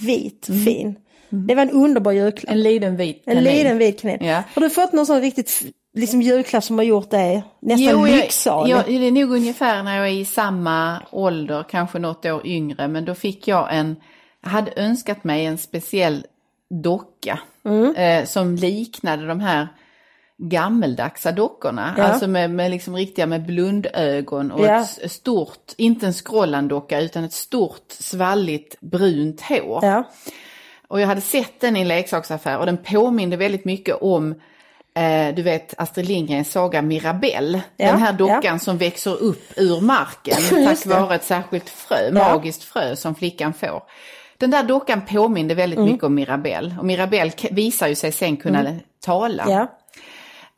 Vit, 0.00 0.46
fin. 0.64 0.96
Det 1.34 1.54
var 1.54 1.62
en 1.62 1.70
underbar 1.70 2.12
julklapp. 2.12 2.50
En 2.52 2.62
liten 2.62 2.96
vit 2.96 3.22
En 3.26 3.34
kanin. 3.36 3.54
liten 3.56 3.78
vit 3.78 4.00
kanin. 4.02 4.18
Ja. 4.24 4.42
Har 4.54 4.62
du 4.62 4.70
fått 4.70 4.92
någon 4.92 5.06
sån 5.06 5.20
riktigt 5.20 5.62
liksom 5.94 6.22
julklapp 6.22 6.64
som 6.64 6.78
har 6.78 6.84
gjort 6.84 7.10
dig 7.10 7.42
nästan 7.62 7.88
Jo, 8.00 8.04
lycksalig? 8.04 8.72
jag, 8.72 8.84
det 8.86 9.06
är 9.06 9.10
nog 9.10 9.30
ungefär 9.32 9.82
när 9.82 9.96
jag 9.98 10.06
är 10.08 10.12
i 10.12 10.24
samma 10.24 11.02
ålder, 11.10 11.64
kanske 11.70 11.98
något 11.98 12.26
år 12.26 12.46
yngre, 12.46 12.88
men 12.88 13.04
då 13.04 13.14
fick 13.14 13.48
jag 13.48 13.68
en, 13.76 13.96
jag 14.42 14.50
hade 14.50 14.72
önskat 14.76 15.24
mig 15.24 15.44
en 15.46 15.58
speciell 15.58 16.26
docka 16.82 17.38
Mm. 17.64 17.94
eh, 17.96 18.24
som 18.24 18.56
liknade 18.56 19.26
de 19.26 19.40
här 19.40 19.68
gammeldagsa 20.38 21.32
dockorna, 21.32 21.94
Ja. 21.98 22.02
alltså 22.04 22.26
med, 22.26 22.50
med 22.50 22.70
liksom 22.70 22.96
riktiga 22.96 23.26
med 23.26 23.46
blundögon 23.46 24.50
och 24.52 24.66
Ja. 24.66 24.86
ett 25.02 25.12
stort, 25.12 25.72
inte 25.76 26.06
en 26.06 26.12
scrollandocka 26.12 27.00
utan 27.00 27.24
ett 27.24 27.32
stort 27.32 27.84
svalligt 27.88 28.80
brunt 28.80 29.40
hår. 29.40 29.78
Ja. 29.82 30.04
Och 30.92 31.00
jag 31.00 31.06
hade 31.06 31.20
sett 31.20 31.60
den 31.60 31.76
i 31.76 31.80
en 31.80 31.88
leksaksaffär 31.88 32.58
och 32.58 32.66
den 32.66 32.76
påminde 32.76 33.36
väldigt 33.36 33.64
mycket 33.64 33.96
om 34.00 34.34
eh, 34.94 35.34
du 35.34 35.42
vet 35.42 35.74
Astrid 35.78 36.06
Lindgrens 36.06 36.52
saga 36.52 36.82
Mirabelle. 36.82 37.62
Ja, 37.76 37.86
den 37.86 37.98
här 37.98 38.12
dockan 38.12 38.40
ja. 38.42 38.58
som 38.58 38.78
växer 38.78 39.22
upp 39.22 39.52
ur 39.56 39.80
marken 39.80 40.36
tack 40.66 40.86
vare 40.86 41.14
ett 41.14 41.24
särskilt 41.24 41.68
frö, 41.68 42.12
magiskt 42.12 42.64
frö 42.64 42.96
som 42.96 43.14
flickan 43.14 43.52
får. 43.52 43.82
Den 44.38 44.50
där 44.50 44.62
dockan 44.62 45.00
påminde 45.06 45.54
väldigt 45.54 45.78
Mm. 45.78 45.92
mycket 45.92 46.04
om 46.04 46.14
Mirabelle 46.14 46.76
och 46.78 46.84
Mirabelle 46.84 47.32
visar 47.50 47.88
ju 47.88 47.94
sig 47.94 48.12
sen 48.12 48.36
kunna 48.36 48.76
tala. 49.04 49.44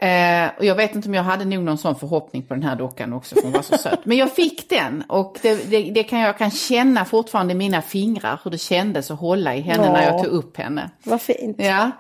Eh, 0.03 0.51
och 0.59 0.65
jag 0.65 0.75
vet 0.75 0.95
inte 0.95 1.09
om 1.09 1.15
jag 1.15 1.23
hade 1.23 1.45
nog 1.45 1.63
någon 1.65 1.79
sån 1.79 1.97
förhoppning 1.97 2.43
på 2.43 2.55
den 2.55 2.63
här 2.63 2.77
dockan 2.77 3.13
också, 3.13 3.35
för 3.35 3.43
hon 3.43 3.53
var 3.53 3.63
så 3.63 3.79
söt. 3.79 4.05
Men 4.05 4.17
jag 4.17 4.33
fick 4.33 4.69
den 4.69 5.03
och 5.09 5.39
det, 5.43 5.71
det, 5.71 5.91
det 5.91 6.03
kan 6.05 6.19
jag 6.21 6.39
kan 6.39 6.51
känna 6.51 7.05
fortfarande 7.05 7.53
i 7.53 7.57
mina 7.57 7.83
fingrar 7.83 8.41
hur 8.45 8.51
det 8.51 8.59
kändes 8.59 9.11
att 9.11 9.19
hålla 9.19 9.55
i 9.57 9.61
henne 9.61 9.85
Ja. 9.87 9.93
när 9.93 10.03
jag 10.03 10.23
tog 10.25 10.33
upp 10.33 10.57
henne. 10.57 10.91
Vad 11.03 11.23
fint. 11.23 11.57
Ja, 11.61 11.91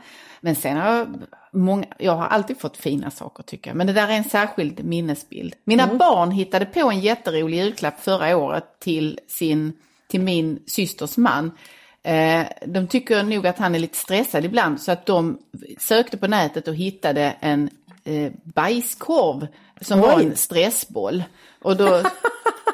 men 0.40 0.54
sen 0.54 0.76
har 0.76 0.92
jag 0.96 1.08
många, 1.52 1.84
jag 1.98 2.12
har 2.16 2.26
alltid 2.26 2.58
fått 2.60 2.76
fina 2.76 3.10
saker 3.10 3.42
tycker 3.42 3.70
jag. 3.70 3.76
Men 3.76 3.86
det 3.86 3.92
där 3.92 4.08
är 4.08 4.12
en 4.12 4.24
särskild 4.24 4.84
minnesbild. 4.84 5.54
Mina 5.64 5.82
Mm. 5.82 5.98
barn 5.98 6.30
hittade 6.30 6.66
på 6.66 6.90
en 6.90 7.00
jätterolig 7.00 7.56
julklapp 7.58 8.00
förra 8.00 8.36
året 8.36 8.64
till, 8.80 9.20
sin, 9.28 9.72
till 10.10 10.20
min 10.20 10.62
systers 10.66 11.16
man. 11.16 11.50
Eh, 12.02 12.42
de 12.66 12.86
tycker 12.86 13.22
nog 13.22 13.46
att 13.46 13.58
han 13.58 13.74
är 13.74 13.78
lite 13.78 13.96
stressad 13.96 14.44
ibland 14.44 14.80
så 14.80 14.92
att 14.92 15.06
de 15.06 15.38
sökte 15.78 16.16
på 16.16 16.26
nätet 16.26 16.68
och 16.68 16.74
hittade 16.74 17.34
en 17.40 17.70
eh, 18.04 18.32
bajskorv 18.44 19.46
som 19.80 20.00
var 20.00 20.16
Oj. 20.16 20.24
en 20.24 20.36
stressboll. 20.36 21.24
Och 21.62 21.76
då 21.76 22.02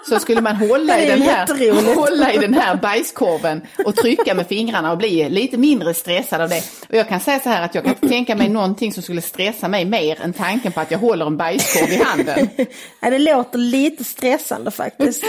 så 0.08 0.18
skulle 0.18 0.40
man 0.40 0.56
hålla 0.56 0.98
i, 1.02 1.06
den 1.06 1.22
här, 1.22 1.94
hålla 1.94 2.32
i 2.32 2.38
den 2.38 2.54
här 2.54 2.76
bajskorven 2.76 3.62
och 3.84 3.96
trycka 3.96 4.34
med 4.34 4.46
fingrarna 4.46 4.92
och 4.92 4.98
bli 4.98 5.28
lite 5.28 5.56
mindre 5.56 5.94
stressad 5.94 6.40
av 6.40 6.48
det. 6.48 6.62
Och 6.88 6.94
jag 6.94 7.08
kan 7.08 7.20
säga 7.20 7.40
så 7.40 7.48
här 7.48 7.62
att 7.62 7.74
jag 7.74 7.84
kan 7.84 7.94
inte 7.94 8.08
tänka 8.08 8.36
mig 8.36 8.48
någonting 8.48 8.92
som 8.92 9.02
skulle 9.02 9.22
stressa 9.22 9.68
mig 9.68 9.84
mer 9.84 10.20
än 10.22 10.32
tanken 10.32 10.72
på 10.72 10.80
att 10.80 10.90
jag 10.90 10.98
håller 10.98 11.26
en 11.26 11.36
bajskorv 11.36 11.92
i 11.92 12.02
handen. 12.04 12.48
Ja, 13.00 13.10
det 13.10 13.18
låter 13.18 13.58
lite 13.58 14.04
stressande 14.04 14.70
faktiskt. 14.70 15.24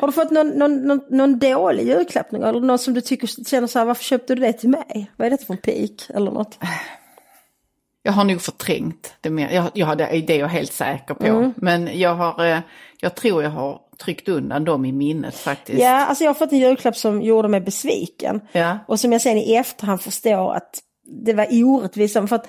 Har 0.00 0.06
du 0.06 0.12
fått 0.12 0.30
någon, 0.30 0.48
någon, 0.48 0.86
någon, 0.86 1.00
någon 1.10 1.38
dålig 1.38 1.86
julklapp 1.86 2.32
någon 2.32 2.40
gång? 2.40 2.50
Eller 2.50 2.60
någon 2.60 2.78
som 2.78 2.94
du 2.94 3.00
tycker, 3.00 3.44
känner 3.44 3.66
så 3.66 3.78
här, 3.78 3.86
varför 3.86 4.04
köpte 4.04 4.34
du 4.34 4.40
det 4.40 4.52
till 4.52 4.68
mig? 4.68 5.10
Vad 5.16 5.26
är 5.26 5.30
det 5.30 5.46
för 5.46 5.54
en 5.54 5.58
pik 5.58 6.02
eller 6.14 6.30
något? 6.30 6.58
Jag 8.08 8.12
har 8.12 8.24
nog 8.24 8.40
förträngt 8.40 9.14
det 9.20 9.30
mer. 9.30 9.50
Jag, 9.50 9.70
jag, 9.74 9.98
det 9.98 10.04
är 10.04 10.22
det 10.22 10.36
jag 10.36 10.44
är 10.44 10.52
helt 10.52 10.72
säker 10.72 11.14
på. 11.14 11.52
Men 11.56 11.98
jag, 11.98 12.14
har, 12.14 12.46
eh, 12.46 12.58
jag 13.00 13.14
tror 13.14 13.42
jag 13.42 13.50
har 13.50 13.80
tryckt 14.04 14.28
undan 14.28 14.64
dem 14.64 14.84
i 14.84 14.92
minnet 14.92 15.34
faktiskt. 15.34 15.82
Ja, 15.82 16.06
alltså 16.06 16.24
jag 16.24 16.28
har 16.28 16.34
fått 16.34 16.52
en 16.52 16.58
julklapp 16.58 16.96
som 16.96 17.22
gjorde 17.22 17.48
mig 17.48 17.60
besviken. 17.60 18.40
Ja. 18.52 18.78
Och 18.88 19.00
som 19.00 19.12
jag 19.12 19.22
sen 19.22 19.36
i 19.36 19.54
efterhand 19.54 20.00
förstår 20.00 20.54
att 20.54 20.78
det 21.24 21.32
var 21.32 21.46
orättvist. 21.64 22.14
För 22.14 22.34
att 22.34 22.48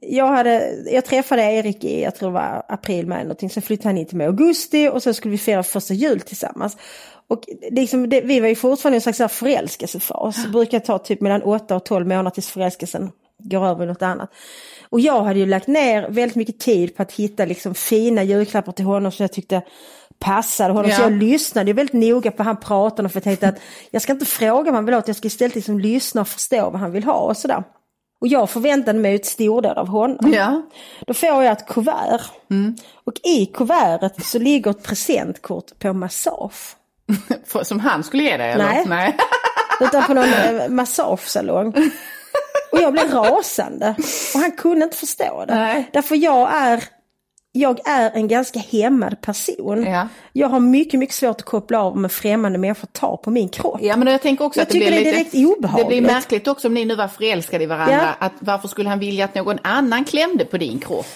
jag, 0.00 0.26
hade, 0.26 0.74
jag 0.92 1.04
träffade 1.04 1.42
Erik 1.42 1.84
i, 1.84 2.02
jag 2.02 2.14
tror 2.14 2.28
det 2.28 2.34
var 2.34 2.62
april, 2.68 3.06
maj 3.06 3.22
någonting. 3.22 3.50
Sen 3.50 3.62
flyttade 3.62 3.88
han 3.88 3.98
in 3.98 4.06
till 4.06 4.16
mig 4.16 4.24
i 4.24 4.28
augusti 4.28 4.88
och 4.88 5.02
så 5.02 5.14
skulle 5.14 5.32
vi 5.32 5.38
fira 5.38 5.62
första 5.62 5.94
jul 5.94 6.20
tillsammans. 6.20 6.76
Och 7.28 7.44
liksom, 7.70 8.08
det, 8.08 8.20
vi 8.20 8.40
var 8.40 8.48
ju 8.48 8.54
fortfarande 8.54 8.96
i 8.96 9.02
en 9.06 9.14
slags 9.14 9.34
förälskelsefas. 9.34 10.44
Det 10.44 10.48
brukar 10.52 10.80
ta 10.80 10.98
typ 10.98 11.20
mellan 11.20 11.42
8 11.42 11.76
och 11.76 11.84
12 11.84 12.06
månader 12.06 12.30
tills 12.30 12.50
förälskelsen 12.50 13.10
går 13.42 13.66
över 13.66 13.84
i 13.84 13.86
något 13.86 14.02
annat. 14.02 14.30
Och 14.88 15.00
jag 15.00 15.22
hade 15.22 15.38
ju 15.38 15.46
lagt 15.46 15.66
ner 15.66 16.08
väldigt 16.08 16.36
mycket 16.36 16.58
tid 16.58 16.96
på 16.96 17.02
att 17.02 17.12
hitta 17.12 17.44
liksom 17.44 17.74
fina 17.74 18.22
julklappar 18.22 18.72
till 18.72 18.84
honom 18.84 19.12
som 19.12 19.22
jag 19.24 19.32
tyckte 19.32 19.62
passade 20.18 20.72
honom. 20.74 20.90
Så 20.90 21.00
Ja. 21.00 21.04
jag 21.04 21.12
lyssnade 21.12 21.66
ju 21.70 21.72
väldigt 21.74 21.92
noga 21.94 22.30
på 22.30 22.42
han 22.42 22.56
pratade 22.56 23.06
om 23.06 23.10
för 23.10 23.16
jag 23.16 23.24
tänkte 23.24 23.48
att 23.48 23.58
jag 23.90 24.02
ska 24.02 24.12
inte 24.12 24.26
fråga 24.26 24.64
vad 24.64 24.74
han 24.74 24.84
vill 24.84 24.94
ha, 24.94 24.98
utan 24.98 25.08
jag 25.08 25.16
ska 25.16 25.26
istället 25.26 25.54
liksom 25.54 25.78
lyssna 25.78 26.20
och 26.20 26.28
förstå 26.28 26.70
vad 26.70 26.80
han 26.80 26.92
vill 26.92 27.04
ha 27.04 27.12
och 27.20 27.36
sådär. 27.36 27.64
Och 28.20 28.28
jag 28.28 28.50
förväntade 28.50 28.98
mig 28.98 29.14
ett 29.14 29.26
stordåd 29.26 29.78
av 29.78 29.86
honom. 29.88 30.32
Ja. 30.32 30.62
Då 31.06 31.14
får 31.14 31.28
jag 31.28 31.46
ett 31.46 31.66
kuvert. 31.66 32.20
Och 33.04 33.12
i 33.24 33.46
kuvertet 33.46 34.24
så 34.24 34.38
ligger 34.38 34.70
ett 34.70 34.82
presentkort 34.82 35.78
på 35.78 35.92
massage. 35.92 36.76
Som 37.62 37.80
han 37.80 38.04
skulle 38.04 38.22
ge 38.22 38.36
dig 38.36 38.50
eller? 38.50 38.64
Nej. 38.64 38.84
Nej. 38.88 39.16
Utan 39.80 40.02
på 40.06 40.14
någon 40.14 40.24
eh, 40.32 40.68
massagesalong. 40.68 41.74
Och 42.72 42.80
jag 42.80 42.92
blev 42.92 43.10
rasande. 43.10 43.94
Och 44.34 44.40
han 44.40 44.52
kunde 44.52 44.84
inte 44.84 44.96
förstå 44.96 45.44
det. 45.48 45.54
Nej. 45.54 45.90
Därför 45.92 46.16
jag 46.16 46.54
är, 46.54 46.84
jag 47.52 47.88
är 47.88 48.10
en 48.14 48.28
ganska 48.28 48.58
hämmad 48.58 49.20
person. 49.20 49.84
Ja. 49.84 50.08
Jag 50.32 50.48
har 50.48 50.60
mycket, 50.60 51.00
mycket 51.00 51.14
svårt 51.14 51.36
att 51.36 51.42
koppla 51.42 51.82
av 51.82 51.96
med 51.96 52.12
främmande 52.12 52.58
människor 52.58 52.88
tar 52.92 53.16
på 53.16 53.30
min 53.30 53.48
kropp. 53.48 53.78
Ja 53.82 53.96
men 53.96 54.08
jag 54.08 54.22
tänker 54.22 54.44
också 54.44 54.60
Jag 54.60 54.62
att 54.62 54.68
det 54.68 54.72
tycker 54.72 54.86
blir 54.86 55.04
det 55.04 55.10
är 55.10 55.14
lite, 55.18 55.36
direkt 55.36 55.58
obehagligt. 55.58 55.88
Det 55.88 56.00
blir 56.00 56.14
märkligt 56.14 56.48
också 56.48 56.68
om 56.68 56.74
ni 56.74 56.84
nu 56.84 56.94
var 56.94 57.08
förälskade 57.08 57.64
i 57.64 57.66
varandra. 57.66 58.14
Ja. 58.20 58.26
Att 58.26 58.32
varför 58.38 58.68
skulle 58.68 58.88
han 58.88 58.98
vilja 58.98 59.24
att 59.24 59.34
någon 59.34 59.58
annan 59.62 60.04
klämde 60.04 60.44
på 60.44 60.58
din 60.58 60.78
kropp? 60.78 61.06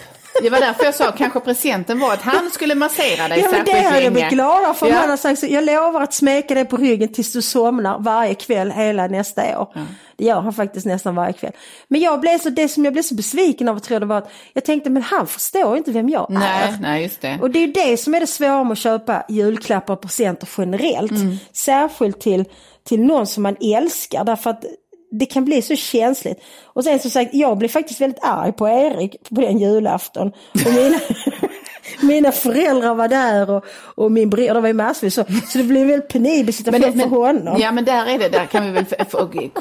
Det 0.43 0.51
var 0.51 0.61
därför 0.61 0.85
jag 0.85 0.95
sa 0.95 1.13
kanske 1.13 1.41
presenten 1.41 1.99
var 1.99 2.13
att 2.13 2.23
han 2.23 2.51
skulle 2.51 2.75
massera 2.75 3.29
dig 3.29 3.41
Ja 3.41 3.51
men 3.51 3.65
det 3.65 3.81
hade 3.81 4.01
jag 4.01 4.13
blivit 4.13 4.31
glad 4.31 4.77
för. 4.77 4.87
Ja. 4.87 4.95
Han 4.95 5.11
har 5.11 5.17
sagt 5.17 5.41
så, 5.41 5.47
jag 5.47 5.65
lovar 5.65 6.03
att 6.03 6.15
smeka 6.15 6.55
dig 6.55 6.65
på 6.65 6.77
ryggen 6.77 7.13
tills 7.13 7.33
du 7.33 7.43
somnar 7.43 7.99
varje 7.99 8.35
kväll 8.35 8.71
hela 8.71 9.07
nästa 9.07 9.61
år. 9.61 9.69
Det 10.17 10.25
gör 10.25 10.41
han 10.41 10.53
faktiskt 10.53 10.87
nästan 10.87 11.15
varje 11.15 11.33
kväll. 11.33 11.53
Men 11.89 12.01
jag 12.01 12.21
blev 12.21 12.39
så, 12.39 12.51
det 12.51 12.69
som 12.69 12.85
jag 12.85 12.93
blev 12.93 13.03
så 13.03 13.15
besviken 13.15 13.69
av 13.69 13.79
tror 13.79 13.95
jag 13.95 14.03
det 14.03 14.07
var 14.07 14.19
att 14.19 14.31
jag 14.53 14.65
tänkte 14.65 14.91
men 14.91 15.03
han 15.03 15.27
förstår 15.27 15.77
inte 15.77 15.91
vem 15.93 16.09
jag 16.09 16.27
Nej, 16.31 16.69
är. 16.69 16.79
nej 16.81 17.03
just 17.03 17.21
det. 17.21 17.39
Och 17.43 17.51
det 17.51 17.59
är 17.59 17.67
ju 17.67 17.73
det 17.73 17.97
som 17.97 18.15
är 18.15 18.21
det 18.21 18.27
svåra 18.27 18.65
med 18.65 18.73
att 18.73 18.79
köpa 18.79 19.25
julklappar 19.29 19.95
och 19.95 20.01
presenter 20.01 20.49
generellt. 20.59 21.11
Mm. 21.11 21.37
Särskilt 21.53 22.21
till, 22.21 22.45
till 22.85 23.01
någon 23.01 23.27
som 23.27 23.43
man 23.43 23.57
älskar 23.61 24.25
därför 24.25 24.51
att 24.51 24.65
det 25.19 25.27
kan 25.27 25.45
bli 25.45 25.63
så 25.63 25.77
känsligt. 25.77 26.41
Och 26.65 26.85
sen 26.85 26.99
som 26.99 27.11
sagt, 27.11 27.31
jag 27.35 27.59
blev 27.59 27.69
faktiskt 27.69 28.01
väldigt 28.01 28.25
arg 28.25 28.53
på 28.53 28.69
Erik 28.69 29.17
på 29.35 29.41
den 29.41 29.59
julafton. 29.59 30.33
Och 30.67 30.73
mina, 30.75 30.99
mina 32.03 32.33
föräldrar 32.33 32.95
var 32.95 33.09
där 33.09 33.51
och, 33.51 33.65
och 33.95 34.13
min 34.13 34.31
bror, 34.31 34.55
det 34.55 34.61
var 34.61 34.69
ju 34.69 34.75
massvis 34.75 35.15
så. 35.15 35.25
Så 35.49 35.59
det 35.59 35.65
blev 35.65 35.83
en 35.83 35.89
väldigt 35.89 36.09
penibel 36.09 36.55
situation 36.55 36.93
för 37.01 37.07
honom. 37.09 37.57
ja 37.61 37.73
men 37.73 37.85
där 37.85 38.07
är 38.07 38.19
det, 38.19 38.29
där 38.29 38.47
kan 38.47 38.65
vi 38.65 38.71
väl 38.71 38.85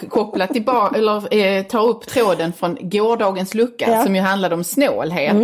koppla 0.10 0.48
tillbaka, 0.48 0.98
eller 0.98 1.36
eh, 1.36 1.64
ta 1.64 1.80
upp 1.80 2.08
tråden 2.08 2.54
från 2.54 2.78
gårdagens 2.82 3.54
lucka 3.54 3.86
Ja. 3.92 4.04
som 4.04 4.16
ju 4.16 4.22
handlade 4.22 4.56
om 4.56 4.64
snålhet. 4.64 5.36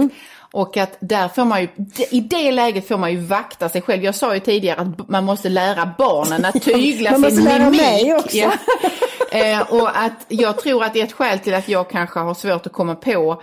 Och 0.51 0.77
att 0.77 0.97
där 0.99 1.27
får 1.27 1.45
man 1.45 1.61
ju, 1.61 1.67
i 2.11 2.19
det 2.19 2.51
läget 2.51 2.87
får 2.87 2.97
man 2.97 3.11
ju 3.11 3.17
vakta 3.17 3.69
sig 3.69 3.81
själv. 3.81 4.03
Jag 4.03 4.15
sa 4.15 4.33
ju 4.33 4.39
tidigare 4.39 4.81
att 4.81 5.09
man 5.09 5.23
måste 5.25 5.49
lära 5.49 5.91
barnen 5.97 6.45
att 6.45 6.61
tygla 6.63 7.11
Man 7.11 7.21
sin 7.31 7.35
måste 7.43 7.57
lära 7.57 7.63
mimik. 7.69 7.81
mig 7.81 8.13
också. 8.15 8.37
Ja. 8.37 8.51
Eh, 9.31 9.73
och 9.73 9.89
att 9.99 10.25
jag 10.27 10.57
tror 10.59 10.83
att 10.83 10.95
ett 10.95 11.11
skäl 11.13 11.39
till 11.39 11.53
att 11.53 11.69
jag 11.69 11.89
kanske 11.89 12.19
har 12.19 12.33
svårt 12.33 12.65
att 12.65 12.73
komma 12.73 12.95
på 12.95 13.41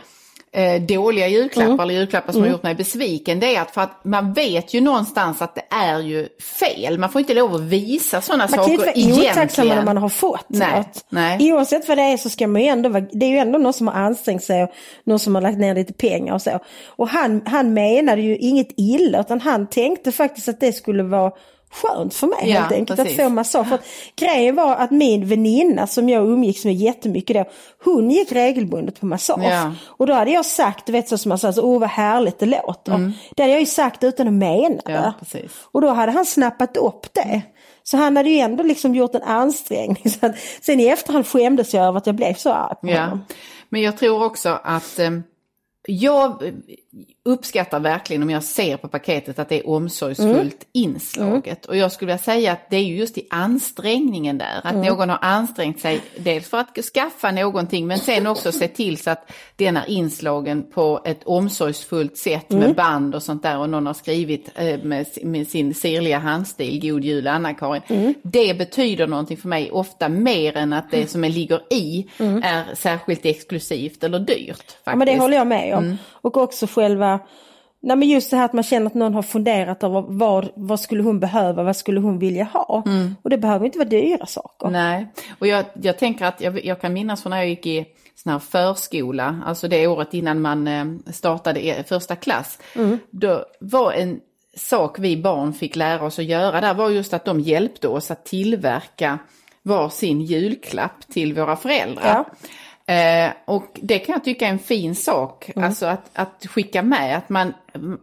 eh, 0.52 0.82
dåliga 0.82 1.28
julklappar 1.28 1.66
Mm. 1.72 1.80
eller 1.80 1.94
julklappar 1.94 2.32
som 2.32 2.42
har 2.42 2.48
gjort 2.48 2.62
mig 2.62 2.74
besviken. 2.74 3.40
Det 3.40 3.56
är 3.56 3.62
att 3.62 3.70
för 3.70 3.80
att 3.80 4.04
man 4.04 4.32
vet 4.32 4.74
ju 4.74 4.80
någonstans 4.80 5.42
att 5.42 5.54
det 5.54 5.62
är 5.70 6.00
ju 6.00 6.28
fel. 6.60 6.98
Man 6.98 7.10
får 7.10 7.18
inte 7.18 7.34
lov 7.34 7.54
att 7.54 7.60
visa 7.60 8.20
sådana 8.20 8.48
Man 8.50 8.58
kan 8.64 8.72
ju 8.72 8.78
saker 8.78 8.98
inte 8.98 9.10
vara 9.12 9.20
otacksam 9.22 9.42
egentligen. 9.42 9.76
när 9.76 9.84
man 9.84 9.96
har 9.96 10.08
fått 10.08 10.44
Nej, 10.48 10.76
något. 10.78 11.04
nej. 11.08 11.52
Oavsett 11.52 11.88
vad 11.88 11.98
det 11.98 12.02
är 12.02 12.16
så 12.16 12.28
ska 12.30 12.46
man 12.46 12.62
ju 12.62 12.68
ändå 12.68 12.88
vara, 12.88 13.04
det 13.12 13.26
är 13.26 13.30
ju 13.30 13.38
ändå 13.38 13.58
någon 13.58 13.72
som 13.72 13.86
har 13.88 13.94
ansträngt 13.94 14.44
sig 14.44 14.62
och 14.62 14.70
någon 15.04 15.18
som 15.18 15.34
har 15.34 15.42
lagt 15.42 15.58
ner 15.58 15.74
lite 15.74 15.92
pengar 15.92 16.34
och 16.34 16.42
så. 16.42 16.58
Och 16.86 17.08
han, 17.08 17.42
han 17.46 17.74
menade 17.74 18.22
ju 18.22 18.36
inget 18.36 18.68
illa 18.76 19.20
utan 19.20 19.40
han 19.40 19.66
tänkte 19.66 20.12
faktiskt 20.12 20.48
att 20.48 20.60
det 20.60 20.72
skulle 20.72 21.02
vara 21.02 21.32
skönt 21.70 22.14
för 22.14 22.26
mig 22.26 22.38
Ja, 22.42 22.60
helt 22.60 22.72
enkelt 22.72 23.00
precis. 23.00 23.18
att 23.18 23.24
få 23.24 23.30
massage. 23.30 23.68
För 23.68 23.78
grejen 24.16 24.56
var 24.56 24.76
att 24.76 24.90
min 24.90 25.26
väninna 25.28 25.86
som 25.86 26.08
jag 26.08 26.28
umgicks 26.28 26.64
med 26.64 26.74
jättemycket 26.74 27.36
då, 27.36 27.44
hon 27.84 28.10
gick 28.10 28.32
regelbundet 28.32 29.00
på 29.00 29.06
massage. 29.06 29.44
Ja. 29.44 29.74
Och 29.86 30.06
då 30.06 30.12
hade 30.12 30.30
jag 30.30 30.46
sagt, 30.46 30.86
du 30.86 30.92
vet 30.92 31.08
så 31.08 31.18
som 31.18 31.28
man 31.28 31.38
säger, 31.38 31.64
åh 31.64 31.80
vad 31.80 31.88
härligt 31.88 32.38
det 32.38 32.46
låter. 32.46 33.12
Det 33.36 33.42
hade 33.42 33.52
jag 33.52 33.60
ju 33.60 33.66
sagt 33.66 34.04
utan 34.04 34.26
att 34.28 34.32
mena 34.32 34.80
det. 34.84 34.92
Mm. 34.92 35.12
Ja. 35.32 35.40
Och 35.72 35.80
då 35.80 35.88
hade 35.88 36.12
han 36.12 36.26
snappat 36.26 36.76
upp 36.76 37.14
det. 37.14 37.42
Så 37.82 37.96
han 37.96 38.16
hade 38.16 38.30
ju 38.30 38.38
ändå 38.38 38.62
liksom 38.62 38.94
gjort 38.94 39.14
en 39.14 39.22
ansträngning. 39.22 40.10
Så 40.20 40.26
att, 40.26 40.34
sen 40.60 40.80
i 40.80 40.86
efterhand 40.86 41.26
skämdes 41.26 41.74
jag 41.74 41.84
över 41.84 41.98
att 41.98 42.06
jag 42.06 42.14
blev 42.14 42.34
så 42.34 42.52
arg 42.52 42.74
på 42.80 42.86
honom. 42.86 43.24
Men 43.68 43.82
jag 43.82 43.98
tror 43.98 44.24
också 44.24 44.58
att 44.64 44.98
eh, 44.98 45.10
jag 45.86 46.42
uppskattar 47.24 47.80
verkligen 47.80 48.22
om 48.22 48.30
jag 48.30 48.42
ser 48.42 48.76
på 48.76 48.88
paketet 48.88 49.38
att 49.38 49.48
det 49.48 49.58
är 49.58 49.68
omsorgsfullt 49.68 50.36
Mm. 50.38 50.54
inslaget. 50.72 51.66
Och 51.66 51.76
jag 51.76 51.92
skulle 51.92 52.06
vilja 52.06 52.18
säga 52.24 52.52
att 52.52 52.70
det 52.70 52.76
är 52.76 52.82
ju 52.84 52.96
just 52.96 53.18
i 53.18 53.26
ansträngningen 53.30 54.38
där. 54.38 54.60
Att 54.64 54.72
Mm. 54.74 54.86
någon 54.86 55.10
har 55.10 55.18
ansträngt 55.22 55.80
sig 55.80 56.00
dels 56.18 56.48
för 56.48 56.58
att 56.58 56.78
skaffa 56.94 57.30
någonting 57.30 57.86
men 57.86 57.98
sen 57.98 58.26
också 58.26 58.52
se 58.52 58.68
till 58.68 58.98
så 58.98 59.10
att 59.10 59.30
den 59.56 59.76
är 59.76 59.90
inslagen 59.90 60.62
på 60.74 61.00
ett 61.04 61.20
omsorgsfullt 61.24 62.16
sätt 62.16 62.52
Mm. 62.52 62.64
med 62.64 62.74
band 62.76 63.14
och 63.14 63.22
sånt 63.22 63.42
där. 63.42 63.58
Och 63.58 63.70
någon 63.70 63.86
har 63.86 63.94
skrivit 63.94 64.50
eh, 64.54 64.82
med, 64.82 65.06
med 65.22 65.48
sin 65.48 65.74
sirliga 65.74 66.18
handstil, 66.18 66.90
God 66.90 67.04
Jul 67.04 67.26
Anna-Karin. 67.26 67.82
Mm. 67.88 68.14
Det 68.22 68.58
betyder 68.58 69.06
någonting 69.06 69.36
för 69.36 69.48
mig 69.48 69.70
ofta 69.70 70.08
mer 70.08 70.56
än 70.56 70.72
att 70.72 70.90
det 70.90 71.10
som 71.10 71.24
är 71.24 71.28
ligger 71.28 71.60
i 71.74 72.06
är 72.42 72.74
särskilt 72.74 73.26
exklusivt 73.26 74.04
eller 74.04 74.18
dyrt. 74.18 74.56
Faktiskt. 74.56 74.86
Mm. 74.86 74.92
Ja, 74.92 74.96
men 74.96 75.06
det 75.06 75.18
håller 75.18 75.36
jag 75.36 75.46
med 75.46 75.74
om. 75.76 75.84
Mm. 75.84 75.96
Och 76.12 76.36
också 76.36 76.66
själva, 76.88 77.20
nej 77.80 77.96
men 77.96 78.08
just 78.08 78.30
det 78.30 78.36
här 78.36 78.44
att 78.44 78.52
man 78.52 78.64
känner 78.64 78.86
att 78.86 78.94
någon 78.94 79.14
har 79.14 79.22
funderat 79.22 79.82
över 79.82 80.04
vad, 80.08 80.48
vad 80.54 80.80
skulle 80.80 81.02
hon 81.02 81.20
behöva, 81.20 81.62
vad 81.62 81.76
skulle 81.76 82.00
hon 82.00 82.18
vilja 82.18 82.44
ha. 82.44 82.82
Och 83.22 83.30
det 83.30 83.38
behöver 83.38 83.66
inte 83.66 83.78
vara 83.78 83.88
dyra 83.88 84.26
saker. 84.26 84.68
Nej, 84.70 85.06
och 85.38 85.46
jag, 85.46 85.64
jag 85.82 85.98
tänker 85.98 86.24
att 86.24 86.40
jag, 86.40 86.64
jag 86.64 86.80
kan 86.80 86.92
minnas 86.92 87.22
från 87.22 87.30
när 87.30 87.36
jag 87.36 87.48
gick 87.48 87.66
i 87.66 87.86
sån 88.14 88.32
här 88.32 88.38
förskola, 88.38 89.40
alltså 89.46 89.68
det 89.68 89.86
året 89.86 90.14
innan 90.14 90.40
man 90.40 90.68
eh, 90.68 90.84
startade 91.12 91.66
e- 91.66 91.84
första 91.88 92.16
klass. 92.16 92.58
Då 93.10 93.44
var 93.60 93.92
en 93.92 94.20
sak 94.56 94.98
vi 94.98 95.16
barn 95.16 95.52
fick 95.52 95.76
lära 95.76 96.04
oss 96.04 96.18
att 96.18 96.24
göra 96.24 96.60
där 96.60 96.74
var 96.74 96.90
just 96.90 97.14
att 97.14 97.24
de 97.24 97.40
hjälpte 97.40 97.88
oss 97.88 98.10
att 98.10 98.24
tillverka 98.24 99.18
var 99.62 99.88
sin 99.88 100.20
julklapp 100.20 101.08
till 101.08 101.34
våra 101.34 101.56
föräldrar. 101.56 102.24
Eh, 102.88 103.30
och 103.44 103.66
det 103.74 103.98
kan 103.98 104.12
jag 104.12 104.24
tycka 104.24 104.46
är 104.46 104.50
en 104.50 104.58
fin 104.58 104.94
sak, 104.94 105.50
Mm. 105.54 105.66
alltså 105.68 105.86
att, 105.86 106.10
att 106.12 106.46
skicka 106.46 106.82
med, 106.82 107.16
att 107.16 107.28
man, 107.28 107.54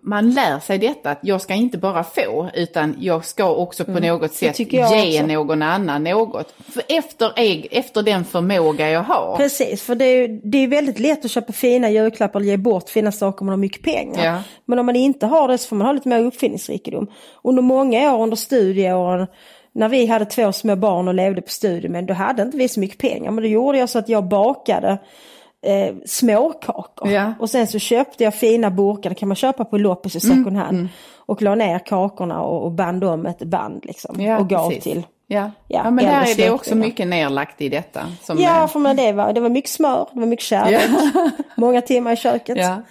man 0.02 0.32
lär 0.32 0.60
sig 0.60 0.78
detta, 0.78 1.10
att 1.12 1.20
jag 1.22 1.42
ska 1.42 1.54
inte 1.54 1.78
bara 1.78 2.04
få, 2.04 2.50
utan 2.54 2.96
jag 3.00 3.26
ska 3.26 3.54
också 3.56 3.86
på 3.86 3.92
något 4.00 4.34
sätt 4.34 4.42
Mm. 4.44 4.54
tycker 4.54 4.78
jag 4.78 5.06
ge 5.06 5.20
också. 5.24 5.34
någon 5.34 5.62
annan 5.62 6.04
något. 6.04 6.54
För 6.74 6.84
efter, 6.90 7.32
efter 7.72 8.04
den 8.04 8.26
förmåga 8.26 8.90
jag 8.90 9.04
har. 9.04 9.38
Precis, 9.38 9.82
för 9.84 9.96
det 9.96 10.06
är, 10.06 10.40
det 10.44 10.58
är 10.58 10.68
väldigt 10.68 11.00
lätt 11.00 11.26
att 11.26 11.32
köpa 11.32 11.54
fina 11.54 11.90
julklappar 11.90 12.40
eller 12.40 12.50
ge 12.50 12.58
bort 12.58 12.90
fina 12.90 13.12
saker 13.12 13.42
om 13.42 13.46
man 13.46 13.54
har 13.54 13.58
mycket 13.58 13.84
pengar. 13.84 14.26
Ja. 14.26 14.44
Men 14.66 14.80
om 14.80 14.86
man 14.86 14.96
inte 14.96 15.26
har 15.26 15.48
det 15.48 15.58
så 15.58 15.68
får 15.68 15.76
man 15.76 15.88
ha 15.88 15.94
lite 15.94 16.10
mer 16.10 16.20
uppfinningsrikedom. 16.20 17.08
Under 17.44 17.62
många 17.62 18.14
år 18.16 18.24
under 18.24 18.36
studieåren, 18.38 19.28
när 19.74 19.90
vi 19.90 20.06
hade 20.06 20.26
två 20.26 20.52
små 20.52 20.76
barn 20.76 21.08
och 21.08 21.14
levde 21.14 21.42
på 21.42 21.50
studiemedel, 21.50 22.08
då 22.08 22.14
hade 22.14 22.42
inte 22.42 22.58
vi 22.58 22.68
så 22.68 22.80
mycket 22.80 22.98
pengar. 22.98 23.32
Men 23.32 23.44
då 23.44 23.48
gjorde 23.50 23.78
jag 23.78 23.90
så 23.90 24.00
att 24.00 24.10
jag 24.10 24.24
bakade 24.24 24.98
eh, 25.66 25.96
småkakor. 26.06 27.10
Ja. 27.12 27.34
Och 27.40 27.50
sen 27.50 27.68
så 27.68 27.80
köpte 27.80 28.24
jag 28.24 28.36
fina 28.36 28.72
burkar, 28.72 29.10
det 29.10 29.16
kan 29.16 29.28
man 29.28 29.36
köpa 29.36 29.66
på 29.66 29.78
loppis 29.78 30.16
i 30.16 30.28
Mm, 30.28 30.38
second 30.44 30.58
hand. 30.58 30.88
Och 31.26 31.42
la 31.42 31.56
ner 31.56 31.80
kakorna 31.80 32.42
och, 32.42 32.64
och 32.64 32.72
band 32.72 33.04
om 33.04 33.26
ett 33.26 33.40
band 33.44 33.86
liksom. 33.86 34.22
Ja, 34.22 34.40
och 34.40 34.50
gav 34.50 34.68
precis. 34.70 34.84
till. 34.84 35.04
Ja. 35.28 35.52
Ja, 35.68 35.82
Ja, 35.84 35.92
men 35.92 36.06
där 36.06 36.32
är 36.32 36.36
det 36.36 36.50
också 36.52 36.76
mycket 36.76 37.08
nerlagt 37.08 37.62
i 37.62 37.70
detta. 37.70 38.02
Ja, 38.28 38.64
är- 38.64 38.68
för 38.68 38.80
men 38.80 38.96
det, 38.96 39.12
var, 39.12 39.34
det 39.34 39.42
var 39.42 39.50
mycket 39.50 39.72
smör, 39.72 40.08
det 40.14 40.20
var 40.20 40.28
mycket 40.28 40.46
kärlek, 40.46 40.82
många 41.58 41.82
timmar 41.82 42.12
i 42.14 42.16
köket. 42.16 42.58
Ja. 42.58 42.82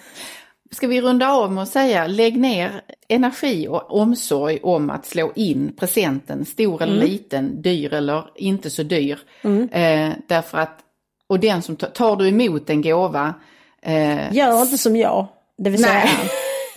Ska 0.71 0.87
vi 0.87 1.01
runda 1.01 1.31
av 1.33 1.53
med 1.53 1.63
att 1.63 1.69
säga, 1.69 2.07
lägg 2.07 2.37
ner 2.41 2.71
energi 3.15 3.69
och 3.69 3.95
omsorg 4.01 4.59
om 4.63 4.91
att 4.91 5.07
slå 5.07 5.33
in 5.35 5.73
presenten, 5.79 6.45
stor 6.45 6.83
eller 6.83 7.07
liten, 7.07 7.63
dyr 7.63 7.93
eller 7.95 8.25
inte 8.37 8.71
så 8.71 8.83
dyr. 8.83 9.19
Eh, 9.73 10.11
därför 10.29 10.59
att, 10.59 10.79
och 11.27 11.41
den 11.41 11.63
som 11.63 11.77
tar, 11.77 11.89
tar 11.89 12.17
du 12.17 12.29
emot 12.29 12.71
en 12.71 12.83
gåva, 12.83 13.35
eh, 13.83 14.35
Gör 14.35 14.63
inte 14.63 14.79
som 14.79 14.97
jag, 14.97 15.27
det 15.59 15.71
vill 15.71 15.83
säga 15.83 15.99
han. 15.99 16.27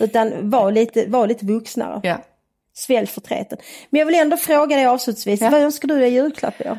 Utan 0.00 0.50
var 0.50 0.72
lite, 0.72 1.06
var 1.08 1.26
lite 1.26 1.46
vuxnare. 1.46 2.00
ja. 2.02 2.18
Svälj 2.74 3.06
förtreten. 3.06 3.58
Men 3.90 3.98
jag 3.98 4.06
vill 4.06 4.14
ändå 4.14 4.36
fråga 4.36 4.76
dig 4.76 4.86
avslutningsvis, 4.86 5.40
Ja. 5.40 5.50
vad 5.50 5.60
önskar 5.60 5.88
du 5.88 5.98
dig 5.98 6.10
i 6.10 6.14
julklapp 6.14 6.60
i 6.60 6.68
år? 6.68 6.78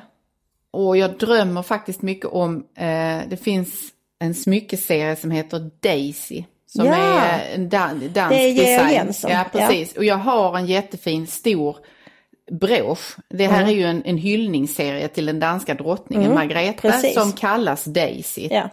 Och 0.71 0.97
jag 0.97 1.17
drömmer 1.17 1.61
faktiskt 1.61 2.01
mycket 2.01 2.25
om, 2.25 2.55
eh, 2.77 3.19
det 3.29 3.43
finns 3.43 3.69
en 4.19 4.33
smyckeserie 4.33 5.15
som 5.15 5.31
heter 5.31 5.69
Daisy. 5.79 6.43
Som 6.67 6.85
Ja. 6.85 6.95
är 6.95 7.55
en 7.55 7.69
dan 7.69 7.99
dansk 8.13 8.29
Det 8.35 8.49
är 8.49 8.53
design. 8.55 8.93
Jensen, 8.93 9.31
Ja, 9.31 9.45
ja. 9.53 9.59
precis. 9.59 9.97
Och 9.97 10.05
jag 10.05 10.15
har 10.15 10.57
en 10.57 10.65
jättefin 10.65 11.27
stor 11.27 11.77
brosch. 12.51 13.15
Det 13.29 13.47
här 13.47 13.63
är 13.63 13.71
ju 13.71 13.83
en, 13.83 14.03
en 14.05 14.17
hyllningsserie 14.17 15.07
till 15.07 15.25
den 15.25 15.39
danska 15.39 15.73
drottningen 15.73 16.31
Mm. 16.31 16.73
precis. 16.81 17.13
som 17.13 17.31
kallas 17.31 17.83
Daisy. 17.83 18.47
Ja. 18.51 18.69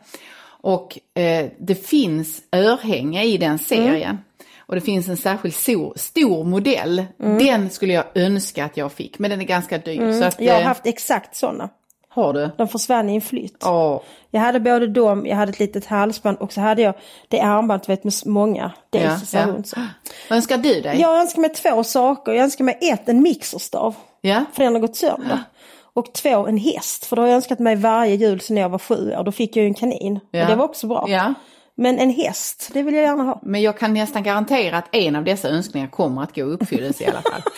Och 0.46 0.98
eh, 1.18 1.46
det 1.58 1.74
finns 1.86 2.42
örhänge 2.52 3.22
i 3.24 3.36
den 3.38 3.58
serien. 3.58 4.02
Mm. 4.10 4.18
Och 4.66 4.74
det 4.74 4.80
finns 4.80 5.08
en 5.08 5.16
särskild 5.16 5.54
stor, 5.54 5.92
stor 5.96 6.44
modell. 6.44 7.04
Mm. 7.22 7.38
Den 7.38 7.70
skulle 7.70 7.92
jag 7.92 8.04
önska 8.14 8.64
att 8.64 8.76
jag 8.76 8.92
fick, 8.92 9.18
men 9.18 9.30
den 9.30 9.40
är 9.40 9.44
ganska 9.44 9.78
dyr. 9.78 10.12
Så 10.20 10.24
att, 10.24 10.40
Jag 10.40 10.54
har 10.54 10.60
eh, 10.60 10.66
haft 10.66 10.86
exakt 10.86 11.36
sådana. 11.36 11.68
Har 12.14 12.32
du? 12.32 12.50
De 12.56 12.68
försvann 12.68 13.10
i 13.10 13.14
en 13.14 13.20
flytt. 13.20 13.56
Ja. 13.60 14.02
Jag 14.30 14.40
hade 14.40 14.60
både 14.60 14.86
dem, 14.86 15.26
jag 15.26 15.36
hade 15.36 15.50
ett 15.52 15.58
litet 15.58 15.86
halsband 15.86 16.38
och 16.38 16.52
så 16.52 16.60
hade 16.60 16.82
jag 16.82 16.94
det 17.28 17.40
armbandet 17.40 17.88
vet, 17.88 18.04
med 18.04 18.12
många 18.26 18.72
Ja, 18.90 19.00
daisies 19.00 19.34
ja. 19.34 19.46
runt. 19.46 19.68
Så. 19.68 19.76
Vad 20.28 20.36
önskar 20.36 20.58
du 20.58 20.80
dig? 20.80 21.00
Jag 21.00 21.20
önskar 21.20 21.40
mig 21.40 21.50
två 21.50 21.84
saker. 21.84 22.32
Jag 22.32 22.44
önskar 22.44 22.64
mig 22.64 22.78
ett, 22.82 23.08
en 23.08 23.22
mixerstav. 23.22 23.94
Ja. 24.20 24.44
För 24.52 24.64
den 24.64 24.72
har 24.74 24.80
gått 24.80 24.96
sönder. 24.96 25.38
Och 25.96 26.12
två, 26.12 26.46
en 26.46 26.58
häst. 26.58 27.04
För 27.04 27.16
det 27.16 27.22
har 27.22 27.28
jag 27.28 27.36
önskat 27.36 27.58
mig 27.58 27.76
varje 27.76 28.14
jul 28.14 28.40
sedan 28.40 28.56
jag 28.56 28.68
var 28.68 28.78
sju 28.78 29.14
år. 29.18 29.24
Då 29.24 29.32
fick 29.32 29.56
jag 29.56 29.62
ju 29.62 29.68
en 29.68 29.74
kanin. 29.74 30.20
Ja. 30.30 30.42
Och 30.42 30.50
det 30.50 30.56
var 30.56 30.64
också 30.64 30.86
bra. 30.86 31.04
Ja. 31.08 31.34
Men 31.76 31.98
en 31.98 32.10
häst, 32.10 32.70
det 32.72 32.82
vill 32.82 32.94
jag 32.94 33.02
gärna 33.04 33.22
ha. 33.22 33.40
Men 33.42 33.62
jag 33.62 33.78
kan 33.78 33.94
nästan 33.94 34.22
garantera 34.22 34.78
att 34.78 34.94
en 34.94 35.16
av 35.16 35.24
dessa 35.24 35.48
önskningar 35.48 35.88
kommer 35.88 36.22
att 36.22 36.34
gå 36.34 36.40
i 36.40 36.44
uppfyllelse 36.44 37.04
i 37.04 37.06
alla 37.06 37.22
fall. 37.22 37.42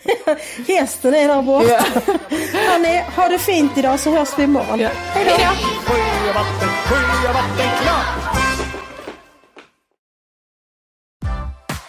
Hästen 0.68 1.14
är 1.14 1.28
där 1.28 1.42
borta. 1.42 1.84
Hörni, 2.52 3.04
ha 3.16 3.28
det 3.28 3.38
fint 3.38 3.78
idag 3.78 4.00
så 4.00 4.10
hörs 4.10 4.28
vi 4.38 4.42
imorgon. 4.42 4.78
Hej 4.78 5.24
då! 5.24 5.50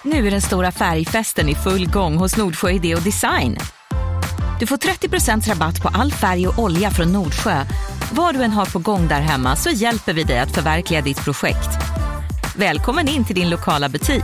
Nu 0.03 0.27
är 0.27 0.31
den 0.31 0.41
stora 0.41 0.71
färgfesten 0.71 1.49
i 1.49 1.55
full 1.55 1.89
gång 1.89 2.17
hos 2.17 2.37
Nordsjö 2.37 2.69
Idé 2.69 2.95
och 2.95 3.01
Design. 3.01 3.57
Du 4.59 4.67
får 4.67 4.77
30 4.77 5.51
rabatt 5.51 5.81
på 5.81 5.89
all 5.93 6.11
färg 6.11 6.47
och 6.47 6.59
olja 6.59 6.91
från 6.91 7.13
Nordsjö. 7.13 7.65
Vad 8.11 8.35
du 8.35 8.43
än 8.43 8.51
har 8.51 8.65
på 8.65 8.79
gång 8.79 9.07
där 9.07 9.21
hemma 9.21 9.55
så 9.55 9.69
hjälper 9.69 10.13
vi 10.13 10.23
dig 10.23 10.39
att 10.39 10.55
förverkliga 10.55 11.01
ditt 11.01 11.23
projekt. 11.23 11.69
Välkommen 12.55 13.07
in 13.07 13.25
till 13.25 13.35
din 13.35 13.49
lokala 13.49 13.89
butik. 13.89 14.23